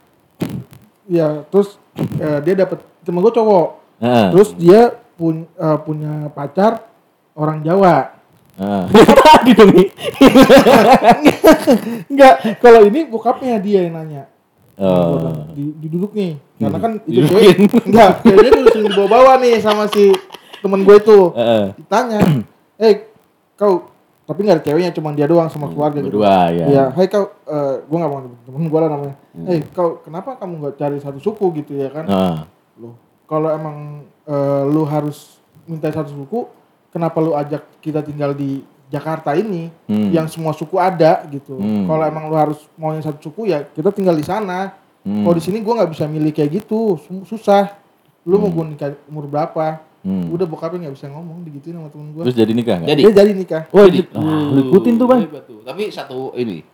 Iya, 1.09 1.41
terus 1.49 1.81
eh, 2.21 2.39
dia 2.45 2.53
dapat 2.53 2.85
temen 3.01 3.25
gue 3.25 3.33
cowok. 3.33 3.67
Heeh. 3.97 4.27
Terus 4.29 4.49
dia 4.53 4.93
pun, 5.17 5.49
eh, 5.49 5.77
punya 5.81 6.29
pacar 6.31 6.85
orang 7.33 7.65
Jawa. 7.65 8.13
Heeh. 8.61 8.85
Tadi 8.93 9.51
dong 9.57 9.71
nih. 9.73 9.87
Enggak, 12.05 12.33
kalau 12.61 12.85
ini 12.85 13.09
bokapnya 13.09 13.57
dia 13.57 13.89
yang 13.89 13.97
nanya. 13.97 14.23
Oh. 14.79 15.43
Di, 15.51 15.75
diduduk 15.75 16.15
nih. 16.15 16.39
Karena 16.55 16.77
kan 16.79 16.91
itu 17.03 17.25
cewek. 17.27 17.55
Enggak, 17.89 18.23
ceweknya 18.23 18.51
tuh 18.53 18.63
sering 18.71 18.87
dibawa-bawa 18.93 19.31
nih 19.43 19.59
sama 19.59 19.89
si 19.91 20.13
temen 20.61 20.85
gue 20.87 20.95
itu. 20.95 21.19
Heeh. 21.35 21.65
Ditanya, 21.83 22.19
eh 22.79 23.11
kau, 23.59 23.91
tapi 24.23 24.39
nggak 24.47 24.61
ada 24.61 24.63
ceweknya, 24.63 24.91
cuma 24.95 25.11
dia 25.11 25.27
doang 25.27 25.51
sama 25.51 25.67
keluarga 25.67 25.99
gitu. 25.99 26.21
Berdua 26.21 26.53
ya. 26.53 26.65
Iya, 26.69 26.83
hai 26.95 27.11
kau, 27.11 27.27
eh 27.43 27.83
gue 27.83 27.97
nggak 27.97 28.11
mau 28.11 28.21
temen 28.23 28.67
gue 28.71 28.79
lah 28.79 28.91
namanya. 28.93 29.15
Eh 29.45 29.61
kau, 29.69 29.99
kenapa 29.99 30.35
kamu 30.35 30.53
nggak 30.59 30.75
cari 30.75 30.97
satu 30.97 31.17
suku 31.17 31.45
gitu 31.55 31.75
ya 31.75 31.87
kan? 31.89 32.05
Heeh. 32.05 32.37
Loh, 32.77 32.95
kalau 33.23 33.49
emang 33.49 33.77
eh, 34.23 34.63
lu 34.65 34.83
harus 34.83 35.37
minta 35.63 35.87
satu 35.87 36.09
suku, 36.09 36.49
kenapa 36.89 37.17
lu 37.17 37.33
ajak 37.33 37.63
kita 37.79 38.01
tinggal 38.01 38.31
di 38.31 38.59
Jakarta 38.87 39.33
ini, 39.33 39.69
Hmm. 39.85 40.09
yang 40.09 40.25
semua 40.25 40.49
suku 40.49 40.75
ada 40.75 41.21
gitu. 41.27 41.53
Hmm. 41.53 41.85
Kalau 41.85 42.03
emang 42.03 42.25
lu 42.25 42.35
harus 42.35 42.57
maunya 42.73 43.01
satu 43.01 43.21
suku 43.23 43.45
ya 43.47 43.61
kita 43.63 43.89
tinggal 43.89 44.13
di 44.13 44.25
sana. 44.25 44.73
Hmm. 45.01 45.21
Kalau 45.21 45.33
di 45.33 45.41
sini 45.41 45.61
gue 45.61 45.69
nggak 45.69 45.89
bisa 45.89 46.05
milih 46.05 46.33
kayak 46.33 46.59
gitu, 46.59 46.97
su- 46.99 47.23
susah. 47.23 47.77
Lu 48.25 48.37
mau 48.37 48.49
gue 48.49 48.65
nikah 48.67 48.97
umur 49.05 49.25
berapa? 49.25 49.77
Hmm. 50.01 50.29
Udah 50.29 50.45
bokapnya 50.45 50.87
nggak 50.87 50.95
bisa 50.95 51.05
ngomong 51.07 51.43
digituin 51.43 51.75
sama 51.75 51.89
temen 51.89 52.07
gue. 52.11 52.23
Terus 52.25 52.37
jadi 52.37 52.51
nikah 52.51 52.75
nggak? 52.81 52.89
Jadi. 52.89 53.01
Dia 53.01 53.13
jadi 53.13 53.31
nikah. 53.31 53.63
Oh, 53.69 53.85
di- 53.85 54.09
ah, 54.09 54.41
lu 54.49 54.59
ikutin 54.69 54.93
tuh, 54.95 55.05
Bang. 55.05 55.21
Tapi 55.61 55.83
satu 55.89 56.33
ini. 56.33 56.65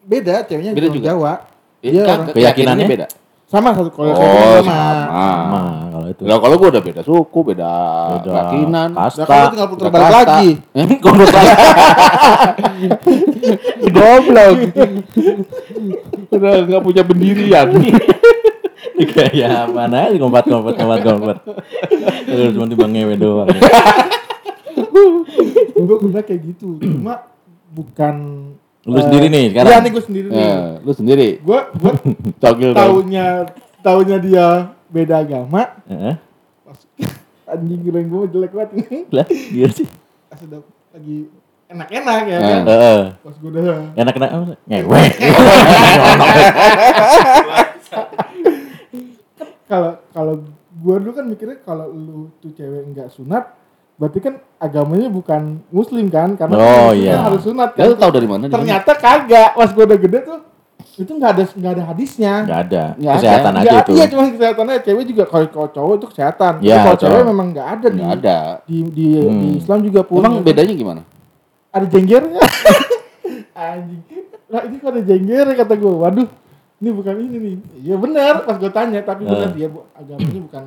Beda, 0.00 0.40
ceweknya 0.42 0.72
Beda 0.72 0.86
orang 0.86 0.96
juga? 0.96 1.06
Jawa. 1.06 1.32
Eh, 1.78 1.90
Dia 1.90 2.02
kan 2.04 2.18
Keyakinannya? 2.30 2.86
beda. 2.86 3.06
sama 3.48 3.72
satu 3.72 3.88
kalau 3.88 4.12
Oh, 4.12 4.18
saya 4.18 4.60
sama. 4.60 4.76
sama. 4.76 5.00
Sama 5.08 5.60
kalau 5.88 6.06
itu. 6.06 6.22
Nah, 6.22 6.36
kalau 6.36 6.54
gue 6.54 6.68
udah 6.68 6.82
beda 6.84 7.00
suku, 7.00 7.38
beda, 7.42 7.72
Beda 8.12 8.28
keyakinan. 8.28 8.88
kasta. 8.92 9.24
Nah, 9.24 9.38
lu 9.38 9.46
tinggal 9.48 9.68
putar 9.68 9.88
balik 9.88 10.10
lagi. 10.12 10.50
Eh? 10.76 10.86
Goblok. 11.00 11.32
Goblok. 13.88 14.56
udah 16.34 16.52
nggak 16.60 16.82
punya 16.82 17.02
pendirian. 17.02 17.68
Kayak 19.08 19.70
mana 19.70 20.10
aja 20.10 20.16
kompat 20.18 20.44
kompat 20.44 20.74
kompat 20.74 21.00
kompat. 21.00 21.36
Terus 22.26 22.50
cuma 22.52 22.66
timbang 22.66 22.90
ngewe 22.92 23.14
doang. 23.16 23.48
gue 25.72 25.96
gue 25.96 26.10
kayak 26.12 26.40
gitu 26.44 26.76
cuma 26.82 27.22
bukan 27.70 28.14
Lu 28.88 28.96
eh, 28.96 29.04
sendiri 29.04 29.26
nih 29.28 29.44
sekarang. 29.52 29.68
iya 29.68 29.78
nih 29.78 29.90
gue 29.90 30.02
sendiri 30.02 30.28
nih 30.28 30.40
Ya, 30.40 30.56
lu 30.80 30.92
sendiri. 30.92 31.28
gue 31.38 31.60
gue 31.76 31.92
dong. 32.64 32.74
taunya 32.74 33.26
taunya 33.78 34.16
dia 34.16 34.46
beda 34.88 35.20
agama 35.20 35.62
Heeh. 35.84 36.14
pas 36.64 36.78
anjing 37.52 37.80
keren 37.82 38.06
gue 38.06 38.20
jelek 38.28 38.52
banget 38.52 38.70
ini 38.74 38.98
Lah, 39.14 39.26
gila 39.28 39.70
sih. 39.70 39.86
pas 40.26 40.40
udah 40.40 40.60
lagi 40.90 41.16
enak-enak 41.68 42.22
ya 42.24 42.32
Eh. 42.32 42.40
kan 42.40 42.62
Heeh. 42.64 43.00
pas 43.20 43.34
gue 43.36 43.50
udah 43.50 43.62
Enak 43.94 44.14
enak 44.14 44.30
apa? 44.30 44.54
Ngewe. 44.64 45.00
kalau 49.64 49.90
kalau 50.10 50.34
gue 50.74 50.94
dulu 50.96 51.12
kan 51.12 51.24
mikirnya 51.26 51.58
kalau 51.60 51.86
lu 51.86 52.32
tuh 52.38 52.50
cewek 52.50 52.88
nggak 52.88 53.10
sunat 53.10 53.52
berarti 53.98 54.18
kan 54.20 54.34
agamanya 54.56 55.10
bukan 55.10 55.42
muslim 55.68 56.06
kan 56.06 56.32
karena 56.32 56.54
Oh, 56.54 56.90
iya. 56.90 57.18
harus 57.20 57.42
sunat 57.42 57.74
Ya, 57.74 57.84
lu 57.84 57.92
kan 57.92 58.00
tahu 58.00 58.12
dari 58.14 58.26
mana? 58.26 58.46
Ternyata 58.46 58.94
kagak 58.94 59.50
pas 59.52 59.68
gue 59.68 59.84
udah 59.84 59.98
gede 59.98 60.18
tuh 60.22 60.38
itu 60.96 61.12
nggak 61.12 61.30
ada 61.30 61.42
nggak 61.48 61.72
ada 61.72 61.84
hadisnya 61.84 62.32
ada. 62.34 62.46
Nggak 62.46 62.60
ada. 62.64 63.18
Kesehatan 63.18 63.52
aja 63.52 63.62
Nggak- 63.64 63.82
itu. 63.84 63.92
Iya 63.92 64.04
cuma 64.08 64.22
kesehatannya 64.28 64.76
cewek 64.80 65.04
juga 65.06 65.24
kalau 65.26 65.46
kalau 65.48 65.68
cowok 65.68 65.94
itu 65.94 66.06
kesehatan. 66.08 66.52
Tapi 66.56 66.66
kalau 66.66 66.96
cowok. 66.96 67.02
cewek 67.04 67.24
memang 67.24 67.46
nggak 67.52 67.68
ada 67.68 67.86
di 67.88 67.98
Nggak 67.98 68.14
ada. 68.16 68.38
di 68.64 68.76
di, 68.88 69.06
Hmm. 69.16 69.34
di 69.36 69.48
Islam 69.56 69.78
juga 69.82 70.00
pun. 70.02 70.18
Emang 70.18 70.34
bedanya 70.40 70.74
gimana? 70.74 71.02
Ada 71.68 71.86
jenggernya. 71.86 72.42
Anjing. 73.54 74.02
Nah 74.48 74.60
ini 74.64 74.74
kok 74.76 74.88
ada 74.88 75.02
jengger 75.04 75.46
kata 75.52 75.74
gue. 75.74 75.92
Waduh, 75.92 76.28
ini 76.78 76.88
bukan 76.90 77.14
ini 77.20 77.36
nih. 77.36 77.54
Iya 77.80 77.94
benar 77.94 78.34
pas 78.42 78.56
gue 78.56 78.70
tanya 78.72 79.00
tapi 79.02 79.22
benar 79.22 79.50
Eh. 79.50 79.54
dia 79.54 79.68
bu, 79.68 79.86
agamanya 79.92 80.40
bukan 80.40 80.64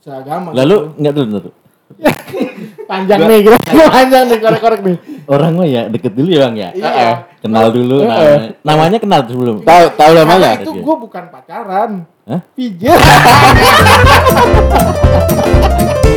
seagama. 0.00 0.48
Lalu 0.52 0.76
gitu. 0.96 1.20
enggak 1.22 1.52
panjang 2.98 3.20
nih 3.24 3.38
kira 3.40 3.56
panjang 3.88 4.24
nih 4.28 4.38
korek-korek 4.44 4.80
nih. 4.84 4.96
Orang 5.24 5.56
mah 5.56 5.64
ya 5.64 5.88
deket 5.88 6.12
dulu 6.12 6.28
ya 6.28 6.40
Bang 6.44 6.56
ya. 6.60 6.68
Iya. 6.76 6.84
Heeh. 6.84 7.14
Kenal 7.40 7.72
dulu 7.72 8.04
Heeh. 8.04 8.10
namanya. 8.12 8.52
Namanya 8.60 8.98
kenal 9.00 9.20
sebelum. 9.24 9.56
Tahu 9.64 9.84
tahu 9.96 10.12
Karena 10.12 10.28
namanya? 10.28 10.60
itu 10.60 10.70
gue 10.76 10.96
bukan 11.08 11.24
pacaran. 11.32 11.90
Hah? 12.28 12.40
Pijat. 12.54 13.00